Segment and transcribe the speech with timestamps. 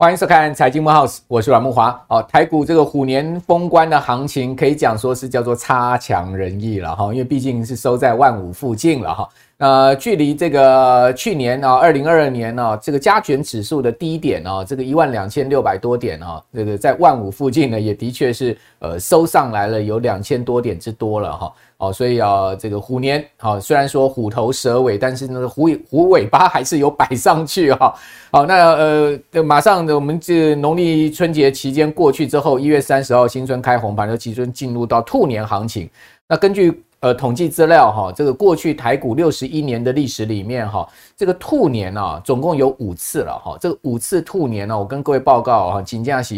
[0.00, 2.00] 欢迎收看《财经木 House》，我是阮木华。
[2.06, 9.28] 哦，台股这个虎年封关的行情，可以讲说是叫做差强人意了哈，因为毕竟是收在万五附近了哈。
[9.58, 21.52] 呃，距离这个去年啊，二零二二年呢，这个加权指数的低点啊，这个一万两千六百多点啊，这个在万五附近呢，也的确是呃收上来了，有两千多点之多了哈。
[21.78, 27.92] 哦，所以啊，这个虎年啊，虽然说虎头蛇尾，但是呢虎虎尾巴还是有摆上去哈。
[28.30, 35.90] 好，那呃，马上我们这农历春节期间过去之后，一月三十号新春开红盘，就即将进入到兔年行情。
[36.28, 43.56] 那根据呃，统计资料哈，这个过去台股六十一年的历史里面哈，这个兔年啊，总共有五次了哈。
[43.60, 46.34] 这五次兔年呢，我跟各位报告哈，金价是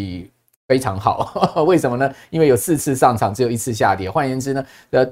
[0.69, 1.65] 非常好。
[1.67, 2.13] 为什么呢？
[2.29, 4.11] 因为有四次上涨，只有一次下跌。
[4.11, 5.07] 换言之呢，呃，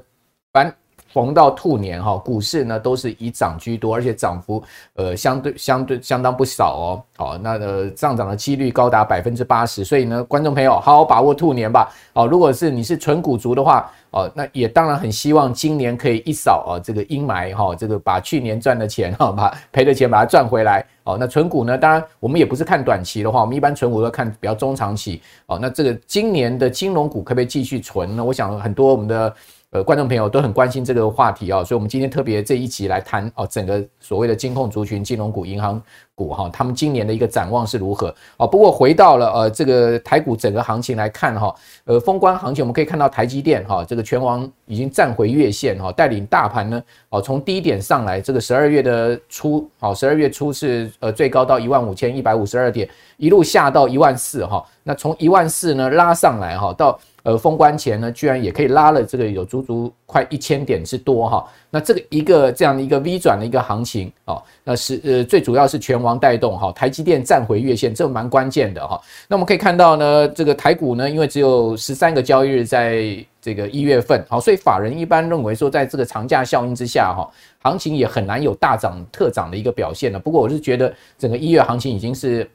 [0.53, 0.71] 凡
[1.13, 4.63] 逢到兔年哈，股市呢都是以涨居多，而且涨幅
[4.95, 7.03] 呃相对相对相当不少哦。
[7.17, 9.83] 好，那呃上涨的几率高达百分之八十。
[9.83, 11.91] 所以呢，观众朋友好好把握兔年吧。
[12.13, 13.89] 哦，如果是你是纯股族的话。
[14.11, 20.83] 哦，那也当然很希望今年可以一扫啊这个阴霾哈，这个把去年赚的钱哈，把赔的钱把它赚回来。
[21.03, 25.21] 哦，那存股呢，当然我们也不是看短期的话，我们一般存股都看比较中长期。
[25.45, 28.23] 哦，那这个今年的金融股可不可以继续存呢？
[28.23, 29.31] 我想很多我们的。
[29.71, 35.79] 呃，观众朋友都很关心这个话题啊，所以我们今天特别这一集来谈哦，整个所谓的金控族群、金融股、银行
[36.15, 38.07] 股哈，他们今年的一个展望是如何？
[38.37, 41.53] 哦，不过回到了呃这个台股整个行情来看哈，
[41.85, 56.99] 呃，封关行情我们可以看到台积电哈，这个权王已经站回月线哈，带领大盘呢哦从低点上来，这个十二月的初，好，十二月初是呃最高到一万五千一百五十二点，一路下到一万四哈，那从一万四呢拉上来哈到。
[57.29, 61.45] 呃，封关前呢，居然也可以拉了这个有足足快一千点之多哈。
[61.69, 68.99] 那这个一个这样的一个 V 转的一个行情啊，那是呃最主要是权王带动哈，台积电站回月线，这蛮关键的哈。
[69.27, 77.29] 那我们可以看到呢，这个台股呢，因为只有十三个交易日在这个一月份，好，所以法人一般认为说，在这个长假效应之下哈，
[77.61, 80.17] 行情也很难有大涨特涨的一个表现了。
[80.17, 82.49] 不过我是觉得整个一月行情已经是。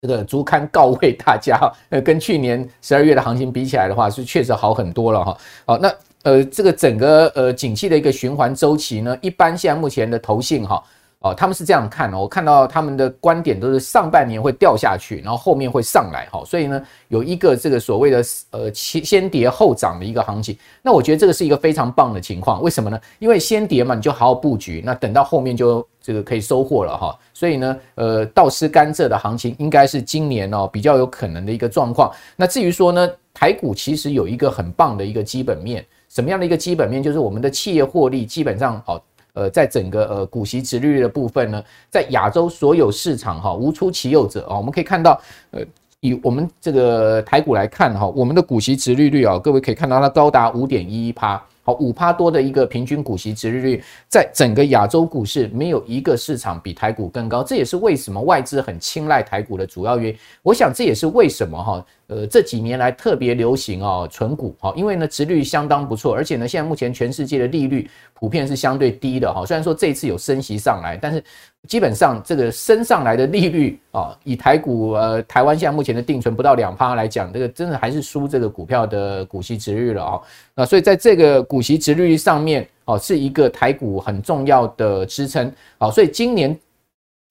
[0.00, 5.36] 这个足堪告慰大家，呃，跟去年十二月的行情比起来的话，是确实好很多了哈。
[5.66, 10.82] 好，那呃，这个整个呃景气的一个循环周期呢，一般现在目前的投信哈。
[11.20, 22.98] 哦他们是这样看哦，我看到他们的观点都是上半年会掉下去，然后后面会上来哈，所以呢，有一个这个所谓的呃先先跌后涨的一个行情，那我觉得这个是一个非常棒的情况，为什么呢？
[23.18, 32.10] 因为先跌嘛，你就好好布局，那等到后面就这个可以收获了哈，所以呢，呃，倒吃甘蔗的行情应该是今年哦比较有可能的一个状况。
[32.34, 37.02] 那至于说呢，台股其实有一个很棒的一个基本面，什么样的一个基本面？
[37.02, 38.98] 就是我们的企业获利基本上哦。
[39.32, 45.20] 呃，在整个呃股息殖率的部分呢，在亚洲所有市场哈无出其右者啊，我们可以看到，
[45.50, 45.60] 呃，
[46.00, 51.42] 以我们这个台股来看哈，我们的股息殖率率啊，各位可以看到它高达五点一一趴。
[51.62, 60.18] 好，五趴多的一个平均股息殖率率，在整个亚洲股市没有一个市场比台股更高，这也是为什么外资很青睐台股的主要原因。
[60.42, 71.22] 我想这也是为什么哈，呃，这几年来特别流行哦，存股哈，因为呢，殖率相当不错，而且呢，现在目前全世界的利率普遍是相对低的哈，虽然说这一次有升息上来，但是。
[71.68, 80.18] 基本上这个升上来的利率啊，以台股呃台湾现在目前的定存不到两趴来讲，这个真的还是输这个股票的股息殖率了啊。
[80.54, 85.90] 那所以在这个股息殖率上面哦，是一个台股很重要的支撑啊。
[85.90, 86.58] 所以今年。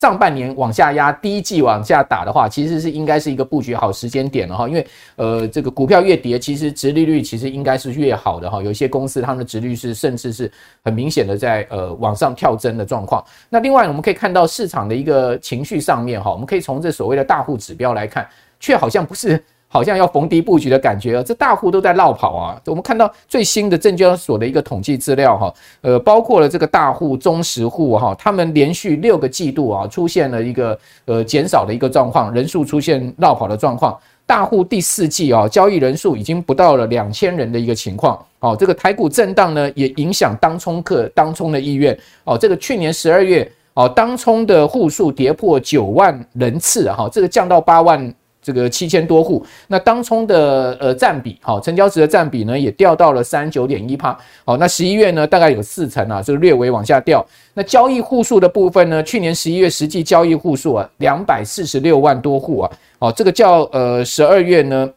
[0.01, 4.67] 上半年往下压，第一季往下打的话，其实是应该是一个布局好时间点了哈。
[4.67, 4.87] 因为
[5.17, 8.63] 呃，这个股票越跌，其实殖利率其实应该是越好的哈。
[8.63, 10.49] 有一些公司他们的殖率是甚至是
[10.85, 13.21] 很明显的在呃往上跳增的状况。
[13.49, 18.25] 那另外我们可以看到市场的一个情绪上面哈，我们可以从这所谓的大户指标来看，
[18.57, 19.43] 却好像不是。
[19.71, 21.23] 好像要逢低布局的感觉啊！
[21.23, 22.59] 这大户都在绕跑啊！
[22.65, 33.95] 我们看到最新的证交所的一个统计资料哈，呃，包括了这个大户、中实户哈，他们连续六个季度啊出现了一个呃减少的一个状况，人数出现绕跑的状况。
[34.25, 38.19] 大户第四季啊交易人数已经不到了两千人的一个情况。
[38.39, 41.95] 哦，这个台股震荡呢也影响当冲客当冲的意愿。
[42.23, 48.11] 哦，这个去年十二月哦当冲的户数跌破九万人次哈，这个降到八万。
[48.41, 57.25] 这个七千多户，那当冲的呃占比，好，成交值的占比呢也掉到了三十九点一趴，好，那十一月呢大概有四成啊，这个略微往下掉。
[57.53, 64.89] 那交易户数的部分呢，去年十一月实际交易户数啊两百四十六万多户啊，哦，这个较呃十二月呢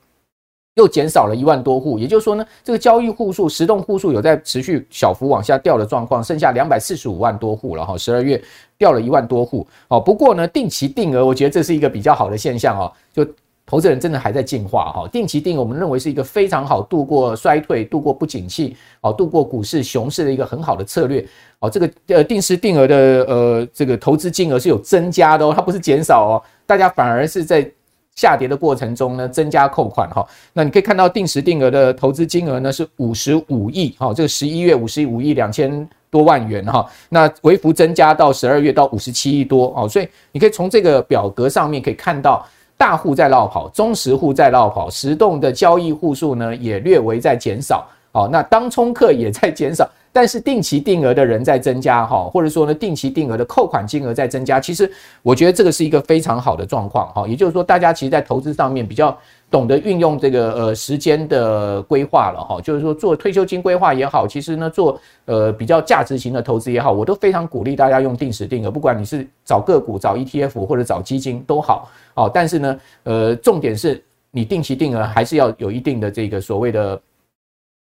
[0.75, 7.95] 又减少了一万多户，也就是说呢，这个交易户数、实动户数有在持续小幅往下掉的状况，剩下两百四十五万多户了哈。
[7.99, 8.43] 十二月
[8.79, 10.01] 掉了一万多户哦。
[10.01, 12.91] 不过呢，定期定额，我觉得这是一个比较好的现象哦。
[13.13, 13.23] 就
[13.67, 15.07] 投资人真的还在进化哈。
[15.13, 21.23] 定期定额，我们认为是一个非常好度过衰退、度过不景气、哦度过股市熊市的一个很好的策略
[21.59, 21.69] 哦。
[21.69, 22.97] 这个呃定时定额的
[23.29, 27.71] 呃这个投资金额是有增加的哦，它不是减少哦，大家反而是在。
[28.15, 49.89] 下跌的过程中呢，增加扣款哈，那你可以看到定时定额的投资金额呢是五十五亿哈，这个十一月五十五亿两千多万元哈，那微幅增加到十二月到五十七亿多哦，所以你可以从这个表格上面可以看到，大户在落跑，中实户在落跑，实动的交易户数呢也略微在减少哦，那当冲客也在减少。
[50.15, 54.91] 但是定期定额的人在增加哈，或者说呢，定期定额的扣款金额在增加，其实
[55.23, 57.27] 我觉得这个是一个非常好的状况哈。
[57.27, 59.17] 也就是说，大家其实，在投资上面比较
[59.51, 62.61] 懂得运用这个呃时间的规划了哈。
[62.61, 72.31] 就是说，做退休金规划也好，其实呢，做呃比较价值型的投资也好，我都非常鼓励大家用定时定额，不管你是找个股、找 ETF 或者找基金都好哦。
[72.33, 77.01] 但是呢，呃，重点是你定期定额还是要有一定的这个所谓的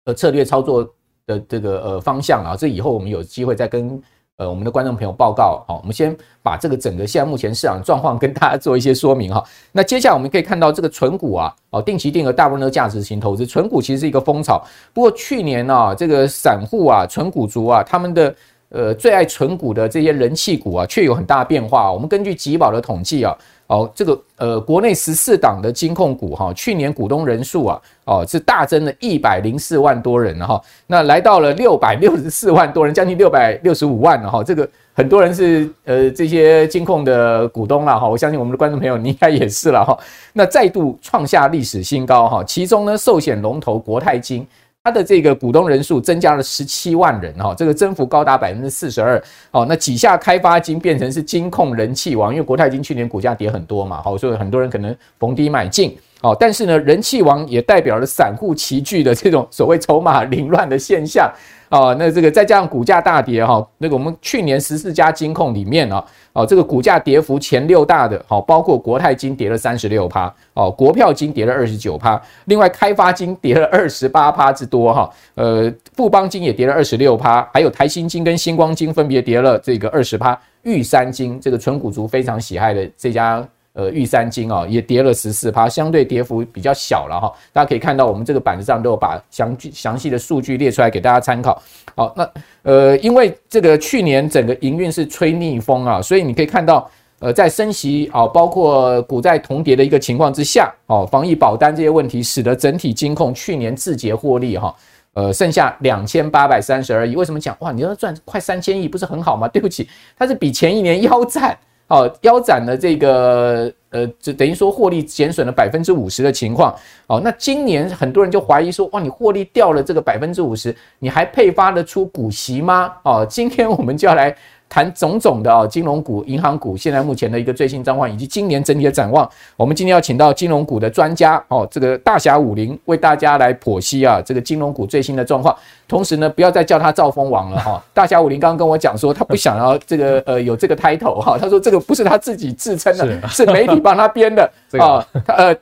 [0.06, 0.90] 呃策略操作。
[1.26, 4.00] 的这个呃方向啊，这以后我们有机会再跟
[4.36, 5.64] 呃我们的观众朋友报告。
[5.68, 9.42] 好，我们先把这个整个现在目前市场状况跟大家做一些说明哈。
[9.72, 14.62] 那接下来我们可以看到这个存股啊，哦定期定额大部分都是价值型投资，存股其实是一个风潮。
[14.92, 18.34] 不过去年啊，这个散户啊、存股族啊，他们的
[18.74, 21.90] 呃最爱存股的这些人气股啊，却有很大变化。
[21.90, 23.34] 我们根据集宝的统计啊。
[23.66, 34.44] 哦，这个呃，国内十四档的金控股哈，去年股东人数啊，哦是大增了一百零四万多人哈，那来到了六百六十四万多人，将近六百六十五万了哈。
[34.44, 39.98] 这个很多人是呃这些金控的股东了哈，我相信我们的观众朋友你应该也是了哈。
[40.34, 44.46] 那再度创下历史新高哈，其中呢，寿险龙头国泰金。
[44.86, 49.18] 它的这个股东人数增加了十七万人哈，这个增幅高达百分之四十二。
[49.50, 55.96] 哦，那几下开发金变成是金控人气王，因为国泰金去年股价跌很多嘛，好，所以很多人可能逢低买进。
[56.24, 61.30] 哦，但是呢，人气王也代表了散户齐聚的这种所谓筹码凌乱的现象。
[61.68, 83.44] 啊，那这个再加上股价大跌哈，那个我们去年十四家金控里面啊，哦，这个股价跌幅前六大的，好，包括国泰金跌了三十六趴，哦，国票金跌了二十九趴，另外开发金跌了二十八趴之多哈，呃，富邦金也跌了二十六趴，还有台新金跟星光金分别跌了这个二十趴，玉山金这个纯股族非常喜爱的这家。
[83.74, 87.32] 呃，玉山金啊，也跌了十四趴，相对跌幅比较小了哈。
[87.52, 91.60] 大家可以看到，我们这个板子上都有把详详细的数据列出来给大家参考。
[91.96, 92.30] 好，那
[92.62, 96.88] 呃，因为这个去年整个营运是吹逆风啊，所以你可以看到，
[97.18, 104.72] 呃，在升息啊，包括股债同跌的一个情况之下，哦，防疫保单这些问题，使得整体金控去年自结获利哈，
[105.14, 107.16] 呃，剩下两千八百三十二亿。
[107.16, 107.72] 为什么讲哇？
[107.72, 109.48] 你要赚快三千亿，不是很好吗？
[109.48, 111.58] 对不起，它是比前一年 腰斩。
[111.88, 116.74] 哦，腰斩的这个呃，就等于说获利减损了百分之五十的情况。
[117.06, 122.92] 哦，那今年很多人就怀疑说，哇，你获利掉了这个百分之五十，你还配发得出股息吗？
[123.02, 124.34] 哦，今天我们就要来。
[124.68, 129.28] 谈种种的啊，金融股、银行股现在目前的一个最新状况，以及今年整体的展望。
[129.56, 135.54] 我们今天要请到金融股的专家哦，这个大侠武林为大家来剖析啊，这个金融股最新的状况。
[135.86, 137.82] 同时呢，不要再叫他兆丰王了哈。
[137.94, 145.56] 大侠武林刚刚跟我讲说，他不想要这个呃有这个 title 哈，他说这个不是他自己自称的，是媒体帮他编的啊， 他呃。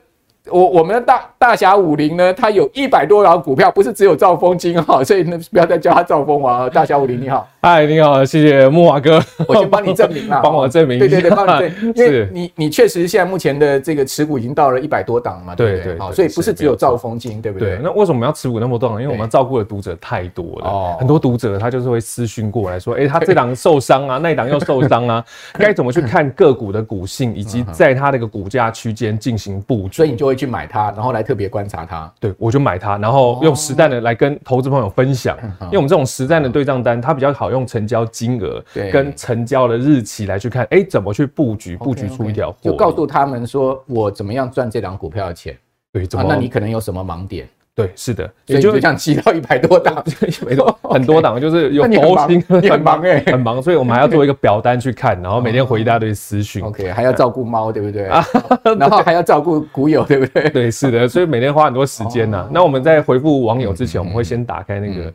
[0.51, 6.69] 我我们的大大侠武林呢，他有一百多档股票，不是只有兆丰金哈，所以呢不要再叫他兆丰王。
[6.69, 17.79] 大侠武林你好，嗨，你好，谢谢木华哥，我先帮你证明啊， 帮我证明，对对对，帮你证明， 因为你你确实现在目前的这个持股已经到了一百多档嘛，对对，好，所以不是只有兆丰金，对不对？
[17.81, 19.01] 那为什么要持股那么多档？
[19.01, 31.13] 因为我们照顾的读者太多了，哦，很多读者他就是会私讯过来说，哎，他这档受伤啊， 那一档又受伤啊，该怎么去看个股的股性，以及在它那个股价区间进行布局，所以你就会去买它，然后。
[31.13, 45.57] 来特别观察它，对，我就买它，然后用实战的来跟投资朋友分享，因为我们这种实战的对账单，它比较好用成交金额，跟成交的日期来去看，哎，怎么去布局，布局出一条货，就告诉他们说我怎么样赚这档股票的钱，
[45.93, 46.25] 对，怎么？
[46.27, 47.47] 那你可能有什么盲点？
[47.75, 50.03] 对，是的，所以就这样积到一百多档，
[50.45, 58.03] 没错，很多档就是有佛心，很忙哎， 很忙，所以我们还要做一个表单去看，然后每天回一大堆私讯，OK，还要照顾猫，对不对？
[58.77, 60.49] 然后还要照顾股友，对不对？
[60.51, 62.47] 对，是的，所以每天花很多时间呢。
[62.51, 65.11] 那我们在回复网友之前，我们会先打开那个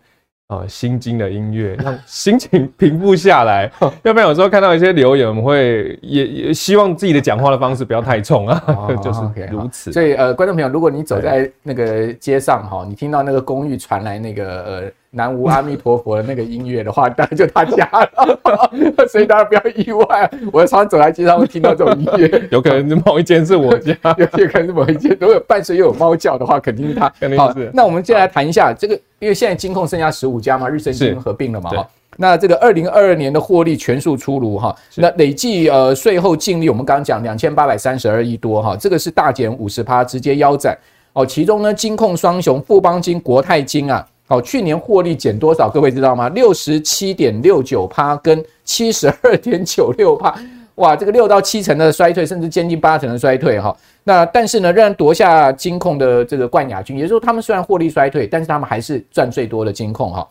[0.49, 3.71] 呃，心经的音乐，让心情平复下来。
[4.02, 8.62] 要不然有时候看到一些留言，我们会也也希望自己的讲话的方式不要太冲啊，
[9.05, 9.93] 就是如此。
[9.93, 14.93] 所以呃，观众朋友，如果你走在那个街上哈，你听到那个公寓传来那个呃。
[15.11, 18.71] 南无阿弥陀佛的那个音乐的话，当然就他家了，
[19.09, 20.31] 所以大家不要意外。
[20.53, 25.17] 我常常走在街上会听到这种音乐，有可能是某一间是我家， 有些可能是某一间。
[25.19, 27.09] 如果伴随又有猫叫的话，肯定是他。
[27.19, 27.71] 肯定是。
[27.73, 31.88] 那我们接下来谈一下这个，因为现在金控剩下十五家嘛，日升金合并了嘛，哈。
[32.19, 40.77] 那这个二零二二年的获利全数出炉哈，那累计呃税后净利，我们刚刚讲两千八百三十二亿多哈，这个是大减五十趴，直接腰斩
[41.15, 41.25] 哦。
[41.25, 44.07] 其中呢，金控双雄富邦金、国泰金啊。
[44.31, 45.71] 好，去年获利减多少？
[45.71, 46.29] 各位知道吗？
[46.29, 50.39] 六十七点六九趴跟七十二点九六趴，
[50.75, 53.75] 哇，这个六到七成的衰退，甚至接近八成的衰退哈。
[54.05, 60.29] 那但是呢，仍然夺下金控的这个冠亚军，也就是说，他们虽然获利衰退，但是他们还是赚最多的金控哈。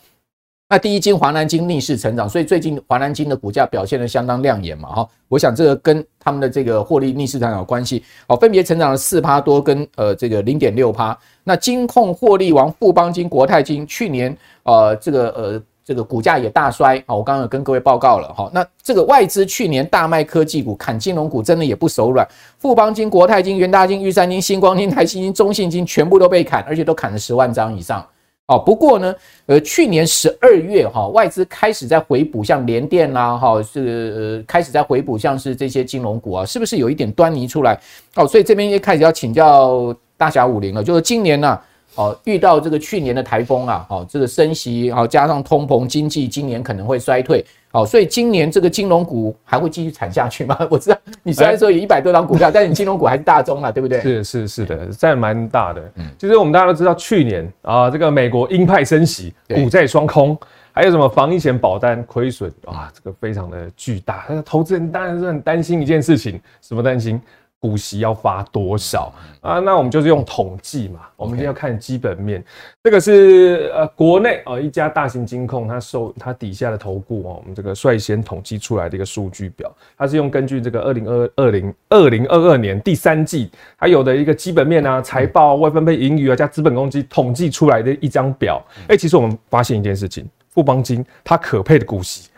[0.69, 5.07] 那第一金华南金逆势成长，所以最近华南金的股价表现得相当亮眼嘛哈。
[5.29, 8.03] 我想这个跟他们的这个获利逆势成长有关系。
[8.27, 11.17] 好，分别成长了四趴多跟呃这个零点六趴。
[11.45, 17.15] 那金控获利王富邦金、国泰金去年呃这个呃这个股价也大衰啊。
[17.15, 18.51] 我刚刚有跟各位报告了哈。
[18.53, 22.27] 那这个外资去年大卖科技股，砍金融股，真的也不手软。
[22.57, 28.05] 富邦金、国泰金、元大金、玉山金、新光金、台新金、中信金全部都被砍，而且都砍了十万张以上。
[28.47, 29.13] 哦，不过呢，
[29.47, 37.77] 呃，去年十二月哈，外资开始在回补，像联电啦，哈，是开始在回补，像是这些金融股啊，是不是有一点端倪出来？
[38.15, 41.59] 哦，所以这边也开始要请教大侠武林了，就是今年呢，
[41.95, 47.45] 哦，遇到这个去年的台风啊，哦，这个升息，哦，加上通膨，经济今年可能会衰退。
[47.77, 50.57] 好，所以今年这个金融股还会继续惨下去吗？
[50.67, 54.01] 我知道你虽然说有一百多张股票，但是你金融股还是大宗了，对不对？
[54.01, 55.91] 是是是的，占蛮大的。
[55.97, 60.35] 嗯，其实我们大家都知道，去年啊，这个美国鹰派升息，股债双空，
[60.71, 64.25] 还有什么防疫险保单亏损啊，这个非常的巨大。
[64.27, 67.21] 那投资人当然是很担心一件事情，什么担心？
[67.59, 69.11] 股息要发多少
[69.41, 69.59] 啊？
[69.59, 72.43] 那我们就是用统计嘛，我们就要看基本面。
[72.83, 88.63] 这个是呃国内哦一家大型金控，它受它底下的投顾哦，我们这个率先统计出来的一个数据表，它是用根据这个二零二二零二零二二年第三季它有的一个基本面啊、财报、外分配盈余啊加资本公积统计出来的一张表。
[88.87, 92.29] 哎，其实我们发现一件事情，富邦金它可配的股息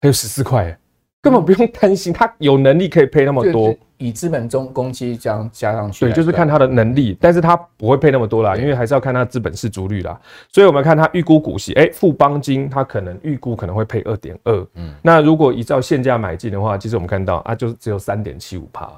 [0.00, 0.78] 还有十四块，
[1.20, 3.74] 根本不用担心，它有能力可以配那么多。
[4.02, 10.20] 以资本中公积将加上去，对，就是看它的能力，但是它不会配那么多啦，因为还是要看它资本市足率啦。
[10.50, 18.90] 所以我们看它预估股息，哎，富邦金它可能预估可能会配二点二，嗯，那如果依照现价买进的话，其实我们看到啊，就是只有三点七五趴，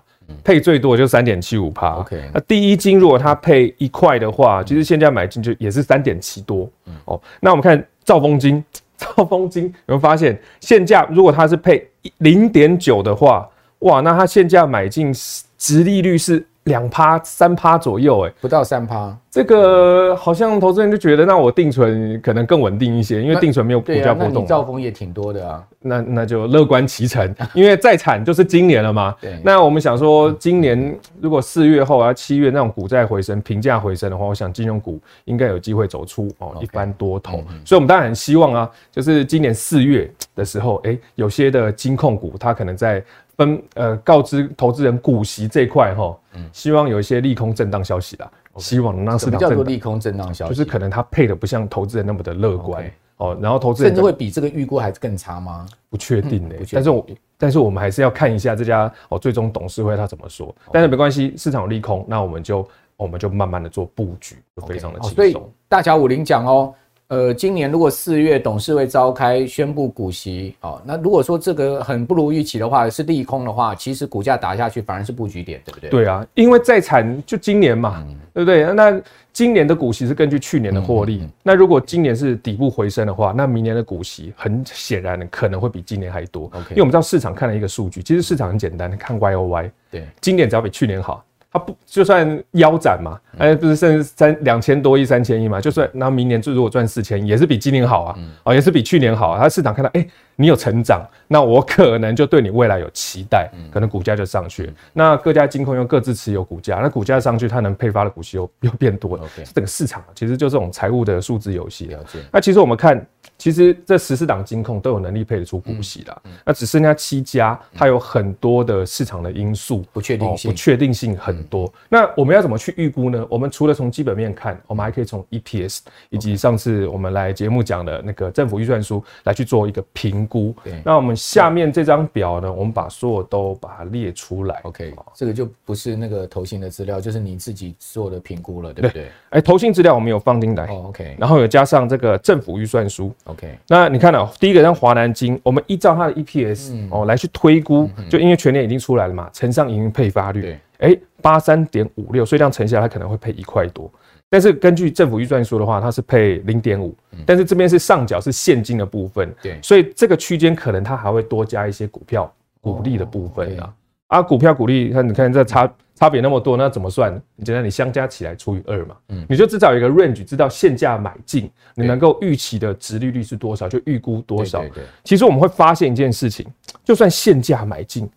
[0.43, 1.97] 配最多就三点七五趴。
[1.97, 8.65] OK，那第一金如果它配一块的话，其实现价买进就也是三点七多，嗯，哦，那我们看兆丰金，
[8.97, 11.87] 兆丰金有没有发现现价如果它是配
[12.19, 13.47] 零点九的话？
[13.85, 15.13] 哇，那它现价买进，
[15.57, 19.15] 殖利率是两趴三趴左右，欸，哎，不到三趴。
[19.31, 24.35] 这个好像投资人就觉得，那我定存可能更稳定一些，因为定存没有股价波动。
[24.35, 29.13] 那你兆丰也挺多的啊，那那就乐观其成，因为再惨就是今年了嘛。
[29.21, 37.43] 对，那我们想说，今年如果四月后啊七月那种股债回升、评价回升的话，我想金融股应该有机会走出哦一般多头。
[37.65, 43.03] 所以，我们当然很希望啊，就是今年四月的时候，哎，有些的金控股它可能在。
[43.37, 55.67] 分呃告知投资人股息这块哈，嗯，希望有一些利空震荡消息啦希望能让市场叫做利空震荡消息，就是可能它配的不像投资人那么的乐观哦，然后投资人甚至会比这个预估还是更差吗？
[55.91, 65.17] 不确定的、欸，但是我但是我们还是要看一下这家哦最终董事会他怎么说，但是没关系，市场有利空，那我们就我们就慢慢的做布局，就非常的轻松。
[65.17, 65.37] 所以
[65.69, 66.75] 大侠武林讲哦。
[67.15, 75.91] 呃，今年如果四月董事会召开宣布股息，哦，那如果说这个很不如预期的话，是利空的话，其实股价打下去反而是布局点，对不对？
[75.91, 78.65] 对啊，因为再惨就今年嘛，嗯、对不对？
[78.75, 79.01] 那
[79.33, 86.47] 今年的股息是根据去年的获利，嗯嗯嗯、那如果今年是底部回升的话，那明年的股息很显然可能会比今年还多。
[86.47, 91.25] OK，因为我们知道市场看了一个数据，其实市场很简单，看 Y O Y，对，今年只要比去年好。
[91.55, 93.17] 它不就算腰斩嘛？
[93.39, 95.61] 哎，不是剩三两千多亿、三千亿嘛？
[95.61, 99.39] 就算那明年就如果赚四千亿，也是比今年好啊，哦，也是比去年好啊。
[99.41, 104.73] 它市场看到，哎，你有成长，那我可能就对你未来有期待，可能股价就上去。
[104.93, 109.23] 那各家金控又各自持有股价，那股价上去，它能配发的股息又又变多了。
[109.55, 111.87] 整个市场其实就这种财务的数字游戏。
[111.87, 112.19] 了解。
[112.33, 113.07] 那其实我们看，
[113.39, 116.23] 其实这十四档金控都有能力配得出股息啦。
[116.45, 121.73] 那只剩下七家，它有很多的市场的因素不确定性，不确定性很多。
[121.89, 123.25] 那我们要怎么去预估呢？
[123.31, 125.79] 我们除了从基本面看，我们还可以从 EPS
[126.11, 130.25] 以及上次我们来节目讲的那个政府预算书来去做一个评。
[130.27, 134.59] 估，那我们下面这张表呢，我们把所有都把它列出来。
[134.63, 139.11] OK，这个就不是那个投信的资料，就是你自己做的评估了，对不对？
[139.31, 140.67] 哎，投信资料我们有放进来。
[140.67, 143.14] OK，然后有加上这个政府预算书。
[143.25, 153.91] OK，那你看到第一个像华南金，我们依照它的 EPS 哦来去推估，就因为全年已经出来了嘛，乘上营运配发率，哎，八三点五六，所以这样乘下来，它可能会配一块多。
[154.29, 156.95] 但是根据政府预算书的话，它是配零点五，
[157.25, 163.73] 但是这边是上缴是现金的部分，对，所以这个区间可能它还会多加一些股票股利的部分啊。
[164.09, 167.15] 啊，股票股利，看你看这差差别那么多，那怎么算？
[167.37, 174.59] 你简单你相加起来除以二嘛，嗯，你就至少有一个 range，知道现价买进你能够预期的值利率是多少，就预估多少。
[174.61, 174.85] 对对。
[175.05, 176.47] 其实我们会发现一件事情，
[176.85, 178.11] 就算现价买进，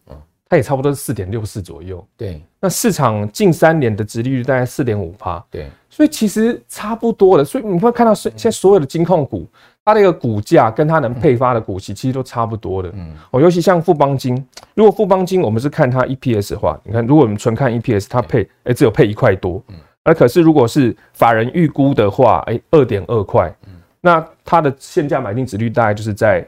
[0.50, 2.06] 它也差不多是四点六四左右。
[2.16, 5.42] 对，那市场近三年的殖利率大概四点五趴。
[5.50, 7.46] 对，所以其实差不多的。
[7.46, 9.48] 所以你会看到，现在所有的金控股，
[9.86, 12.92] 它的一个股价跟它能配发的股息，其实都差不多的。
[12.94, 14.36] 嗯，哦，尤其像富邦金，
[14.76, 19.64] 如果富邦金我们是看它 EPS 的话，你看，如果我们纯看 EPS，它配哎只有配一块多。
[19.70, 23.48] 嗯，而可是如果是法人预估的话，哎二点二块。
[23.66, 26.46] 嗯，那它的现价买进殖率大概就是在。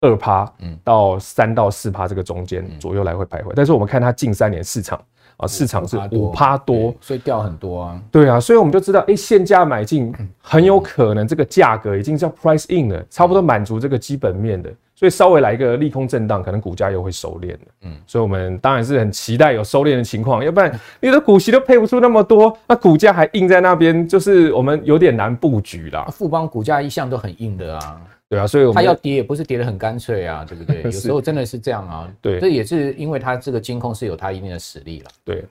[0.00, 5.02] 二趴，嗯，到三到四趴这个中间左右来回徘徊，但是我们看它近三年市场
[5.36, 8.00] 啊，市场是五趴多，所以掉很多啊。
[8.10, 17.58] 对啊，所以我们就知道，哎，现价买进很有可能这个价格已经叫 price in 了，差不多满足这个基本面的，所以稍微来一个利空震荡，可能股价又会收敛了。
[17.82, 26.06] 嗯，所以我们当然是很期待有收敛的情况，要不然你的股息都配不出那么多，那股价还硬在那边，就是我们有点难布局啦。
[26.12, 28.00] 富邦股价一向都很硬的啊。
[28.34, 30.82] 对啊，所以它要跌也不是跌得很干脆啊，对不对？
[30.84, 32.10] 有时候真的是这样啊。
[32.20, 35.10] 对，这也是因为它这个金控是有它一定的实力了。
[35.24, 35.44] 对，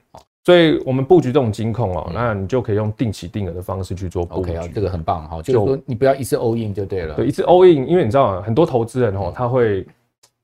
[0.44, 4.50] 所以我们布局这种金控哦，那你就可以用定期定额的方式去做布局。
[4.50, 7.14] OK 啊，这个很棒哈，就是说你不要一次 all in 就对了。
[7.14, 9.86] 对，一次 all in，因为你知道啊，很多投资人哦，他会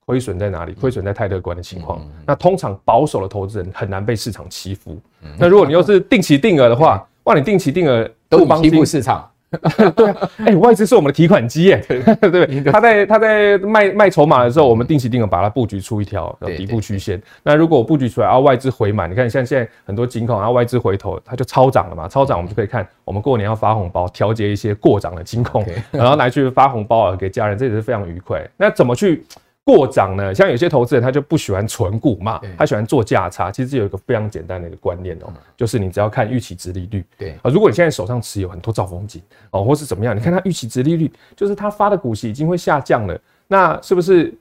[0.06, 0.72] 亏损在哪里？
[0.72, 2.00] 亏损在太乐观的情况。
[2.26, 4.98] 那通常保守的投资人很难被市场欺负。
[5.38, 9.30] 那如果你又是定期定额的话，哇，你定期定额都欺负市场。
[9.96, 17.20] 对啊，哎、欸，外资是我们的提款机耶，对对，他在他在卖卖筹码的时候，我们定期定额把它布局出一条底部曲线。
[17.42, 28.48] 那如果我布局出来，然后外资回满，你看像现在很多金控，然后外资回头，它就超涨了嘛，超涨我们就可以看，我们过年要发红包，调节一些过涨的金控，然后拿去发红包啊给家人，这也是非常愉快。
[28.56, 29.24] 那怎么去？
[29.70, 33.52] 过涨呢，像有些投资人他就不喜欢存股嘛，他喜欢做价差。
[33.52, 37.04] 其实有一个非常简单的一个观念哦，就是你只要看预期值利率。
[37.16, 44.34] 对啊，如果你现在手上持有很多兆丰金哦，或是怎么样，你看它预期值利率，就是它发的股息已经会下降了，那是不是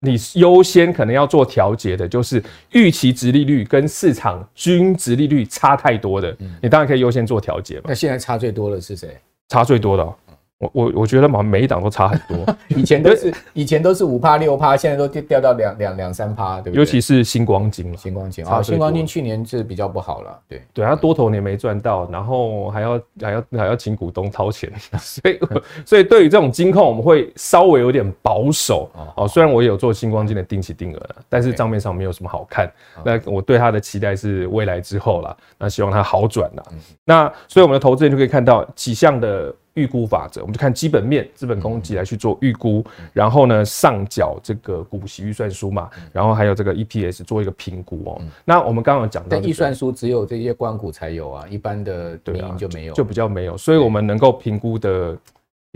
[0.00, 2.08] 你优先可能要做调节的？
[2.08, 7.84] 就是预期值利率跟市场均值利率差太多的，你当然可以优先做调节嘛。
[7.86, 9.16] 那现在差最多的是谁？
[9.48, 10.14] 差最多的哦。
[10.58, 12.56] 我我我觉得嘛，每一档都差很多。
[12.68, 16.78] 以前都是以前都是五趴六趴，现在都掉掉到两两两三趴，对不对？
[16.78, 25.38] 尤其是星光金，了，星光金啊，星光金去年是比较不好了，对对，它多头年没赚到，然后还要还要还要请股东掏钱， 所以
[25.84, 29.28] 所以对于这种金控，我们会稍微有点保守哦。
[29.28, 32.72] 虽然我有做星光金的定期定额，但是账面上没有什么好看。
[33.04, 36.62] 那我对它的期待是未来之后啦，那希望它好转啦。
[37.04, 39.54] 那所以我们的投资人就可以看到几项的。
[39.76, 48.20] 预估法则，我们就看基本面、资本供给来去做预估，然后呢，上缴这个股息预算书嘛，然后还有这个 EPS 做一个评估哦。
[48.44, 55.16] 那我们刚刚讲到，预算书只有这些关股才有啊，一般的民营就没有，就比较没有，所以我们能够评估的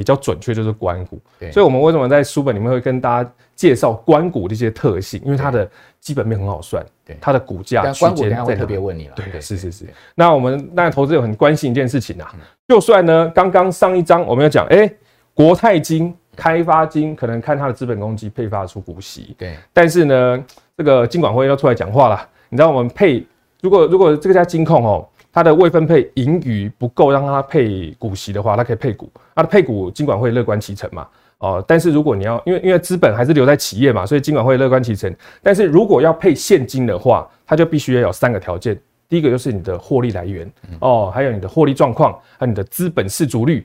[0.01, 1.21] 比较准确就是官股。
[1.53, 5.21] 所以我们为什么在书本里面会跟大家介绍官股的一些特性？
[5.23, 9.15] 因为它的基本面很好算，对它的股价区间在特别问你了。
[9.15, 9.85] 对，是是是。
[10.15, 12.35] 那我们那投资者很关心一件事情啊。
[12.67, 14.91] 就算呢，刚刚上一章我们要讲，哎，
[15.35, 19.55] 国泰金、开发金可能看它的资本公积配发出股息，对。
[19.75, 20.43] 但是呢，
[20.79, 22.27] 这个金管会要出来讲话了。
[22.49, 23.23] 你知道我们配，
[23.61, 29.11] 如果如果这个家金控哦，它的未分配盈余不够让它配股息的话，它可以配股。
[29.35, 31.07] 它的配股金管会乐观其成嘛，
[31.39, 31.65] 哦。
[31.67, 35.15] 但是如果你要，因为因为资本还是留在企业嘛，所以金管会乐观其成。
[35.43, 38.79] 但是如果要配现金的话，它就必须要有三个条件。
[39.09, 43.65] 第一个就是你的获利来源哦，还有你的获利状况，还有你的资本适足率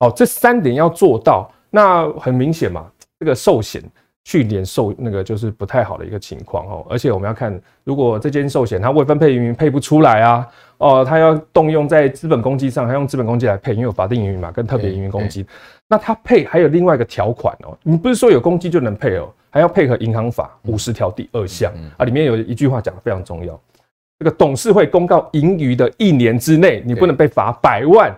[0.00, 1.50] 哦，这三点要做到。
[1.70, 2.86] 那很明显嘛，
[3.18, 3.82] 这个寿险
[4.24, 15.44] 去年寿那个就是不太好的一个情况哦，而且我们要看，如果这间寿险它未分配盈余配不出来啊，哦，它要动用在资本公积上，它用资本公积来配，因为有法定盈余嘛，跟特别盈余公积，
[15.86, 23.60] 那它配还有另外一个条款哦，你不是说有公积就能配哦，还要配合银行法五十条第二项啊，里面有一句话讲的非常重要，
[24.18, 28.10] 这个董事会公告盈余的一年之内，你不能被罚百万。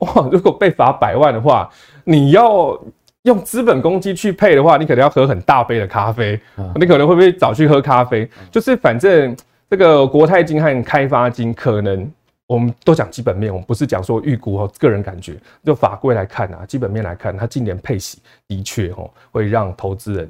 [0.00, 1.70] 哇，如果被罚百万的话，
[2.04, 2.78] 你要。
[3.24, 6.38] 用资本公积去配的话，你可能要喝很大杯的咖啡，
[6.76, 8.28] 你可能会不会早去喝咖啡？
[8.50, 9.34] 就是反正
[9.68, 12.10] 这个国泰金和开发金，可能
[12.46, 15.34] 我们都讲基本面，我们不是讲说预估哦，个人感觉，
[15.64, 20.28] 就法规来看啊，基本面来看，它今年配息的确哦，会让投资人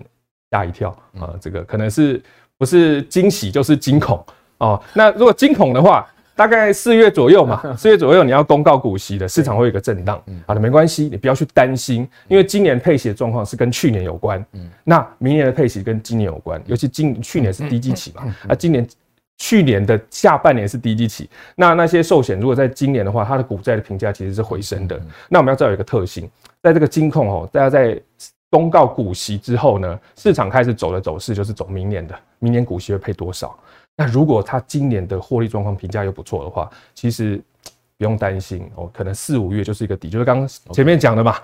[0.52, 2.22] 吓一跳啊，这个可能是
[2.56, 4.24] 不是惊喜就是惊恐
[4.58, 4.80] 哦？
[4.94, 10.20] 那如果惊恐的话，大概四月左右嘛， 四月左右你要公告股息的，市场会有一个震荡。
[10.46, 14.44] 好的，没关系，你不要去担心，因为今年配息的状况是跟去年有关。
[14.52, 18.86] 嗯那明年的配息跟今年有关，尤其今去年是低基期嘛，啊，今年
[19.38, 25.00] 去年的下半年是低基期，那那些寿险如果在今年的话，它的股债的评价其实是回升的。
[25.28, 26.28] 那我们要知道有一个特性，
[26.62, 28.00] 在这个金控哦，大家在
[28.50, 33.56] 公告股息之后呢，市场开始走的走势就是走明年的，明年股息会配多少。
[33.96, 37.40] 那如果他今年的获利状况评价又不错的话，其实
[37.96, 41.36] 不用担心哦，可能四五月就是一个底，就是刚刚前面讲的嘛.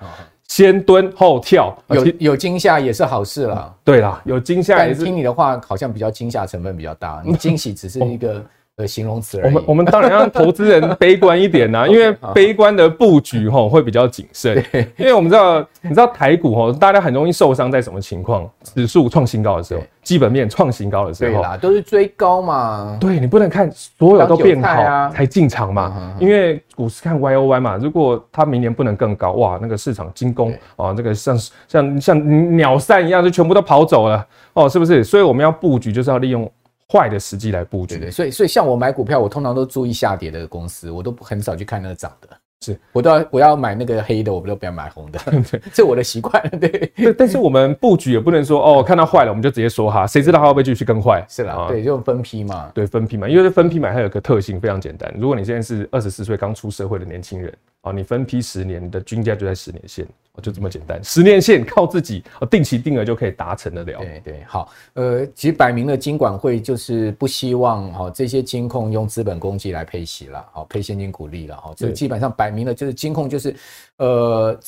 [0.48, 3.72] 先蹲后跳，有有惊吓也是好事啦。
[3.84, 5.04] 对啦，有惊吓也是。
[5.04, 8.44] 听你的话，好像比较惊吓成分比较大，你惊喜只是 一个。
[8.80, 9.40] 的形容词。
[9.44, 14.56] 我们我们当然让投资人 悲观一点呐、啊，因为悲观的布局吼会比较谨慎。
[14.96, 18.48] 因为我们知道，你知道台股吼，大家很容易受伤在什么情况？
[18.62, 22.96] 指数创新高的时候，基本面创新高的时候，对啦，都是追高嘛。
[23.00, 27.76] 对，你不能看所有都变好才进场嘛，因为股市看 Y O Y 嘛。
[27.76, 31.38] 如果它明年不能更高，哇，那个市场惊弓啊，那个像
[31.68, 35.04] 像像鸟散一样，就全部都跑走了哦，是不是？
[35.04, 36.50] 所以我们要布局，就是要利用。
[36.90, 42.28] 坏的时机来布局，对对，所以所以像我买股票，我通常都注意下跌的公司，我都很少去看那个涨的。
[42.62, 45.18] 是我都要我要买那个黑的，我不都不要买红的，
[45.72, 46.42] 这是我的习惯。
[46.60, 51.24] 对对，但是我们布局也不能说哦，看到坏了我们就直接说哈，谁知道它会不会继续更坏？
[51.26, 57.50] 是啦，对，就分批嘛，对，分批嘛，因为分批买它有个特性非常简单，如果你现在是二十四岁刚出社会的年轻人，
[57.82, 60.06] 哦，你分批十年，你的均价就在十年线。
[60.40, 63.98] 就这么简单，十年线靠自己，定期定额就可以达成得了。
[63.98, 73.54] 对对，好，呃，其实摆明了金管会就是不希望哈这些金控用资本公积来配息了，好配现金股利了，哈，这基本上摆明了就是金控就是，
[73.98, 74.58] 呃，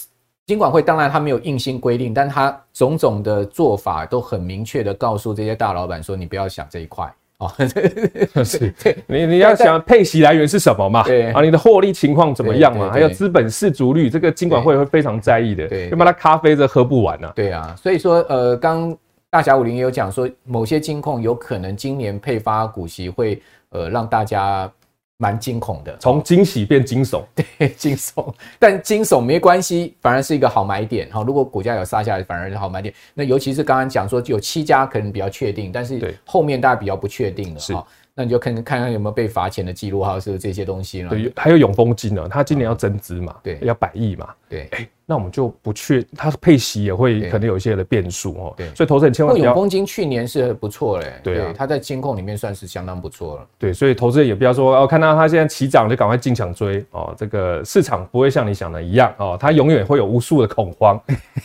[0.44, 7.10] 金管会当然他没有硬性规定，但他种种的做法都很明确的告诉这些大老板说，你不要想这一块。
[7.42, 7.50] 哦，
[8.44, 8.72] 是，
[9.06, 11.02] 你你要想配息来源是什么嘛？
[11.02, 12.90] 对啊，你的获利情况怎么样嘛？
[12.92, 15.66] 还有资本市足率，这个金管会会非常在意的。
[15.66, 17.32] 对，要不然他咖啡这喝不完呢。
[17.34, 18.96] 对啊，所以说呃，刚
[19.28, 24.70] 大侠五零也有讲说，某些金控有可能今年配发股息会呃让大家。
[25.18, 31.22] 蛮惊恐的，从惊喜变惊悚， 对，惊悚，但惊悚没关系，反而是一个好买点哈。
[31.24, 32.92] 如果股价有杀下来，反而是好买点。
[33.14, 37.86] 那尤其是刚刚讲说有七家可能比较确定，但是后面大家比较不确定了哈。
[38.14, 41.08] 那你就看看看有没有被罚钱的记录，还有是这些东西了。
[41.08, 44.68] 对，还有永丰金呢，他今年要增资嘛，对，要百亿嘛，对。
[44.72, 48.54] 欸那我们就不去，它配息也会可能有一些的变数哦。
[48.56, 49.52] 对，所以投资人千万不要。
[49.52, 53.46] 永丰金去年是不错嘞，对啊，它在金控里面算是相当不错了。
[53.58, 57.14] 对，所以投资人也不要说哦，看到它现在起涨就赶快进场追哦。
[57.18, 60.98] 这个市场不会像你想的一样哦，它永远会有无数的恐慌。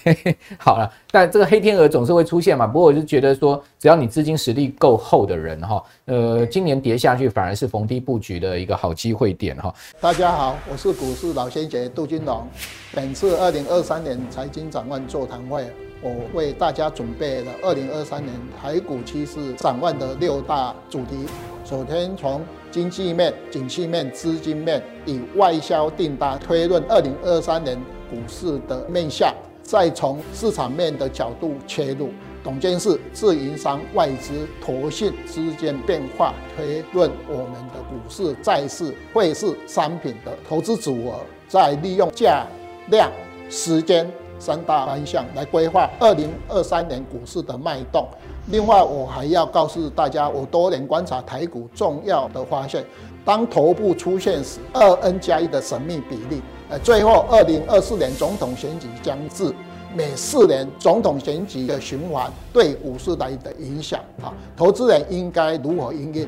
[0.58, 2.66] 好了，但这个黑天鹅总是会出现嘛。
[2.66, 9.76] 不过我就觉得说，只要你资金实力够厚的人哈，呃，今年跌下去反而是逢低布局的一个好机会点哈。
[10.00, 12.48] 大家好，我是股市老先生杜金龙，
[12.94, 15.66] 本次二零二三年财经展望座谈会，
[16.00, 21.26] 我为大家准备了二零二三年台股趋势展望的六大主题。
[21.66, 27.76] 首先从经济面、景气面、资金面，以外销订单推论二零二三年
[28.12, 32.12] 股市的面向，再从市场面的角度切入，
[32.44, 42.46] 董监事、自营商、外资、投信之间变化推论我们的股市、债市、汇市、商品的投资组合，再利用价
[42.92, 43.12] 量。
[43.50, 48.08] 时间三大方向来规划二零二三年股市的脉动。
[48.50, 52.86] 另外，我还要告诉大家，我多年观察台股重要的发现：
[53.26, 56.42] 当头部出现时，二 N 加一的神秘比例。
[56.70, 59.54] 呃，最后二零二四年总统选举将至，
[59.94, 63.30] 每四年总统选举的循环对股市的
[63.60, 66.28] 影响啊，投资人应该如何因应？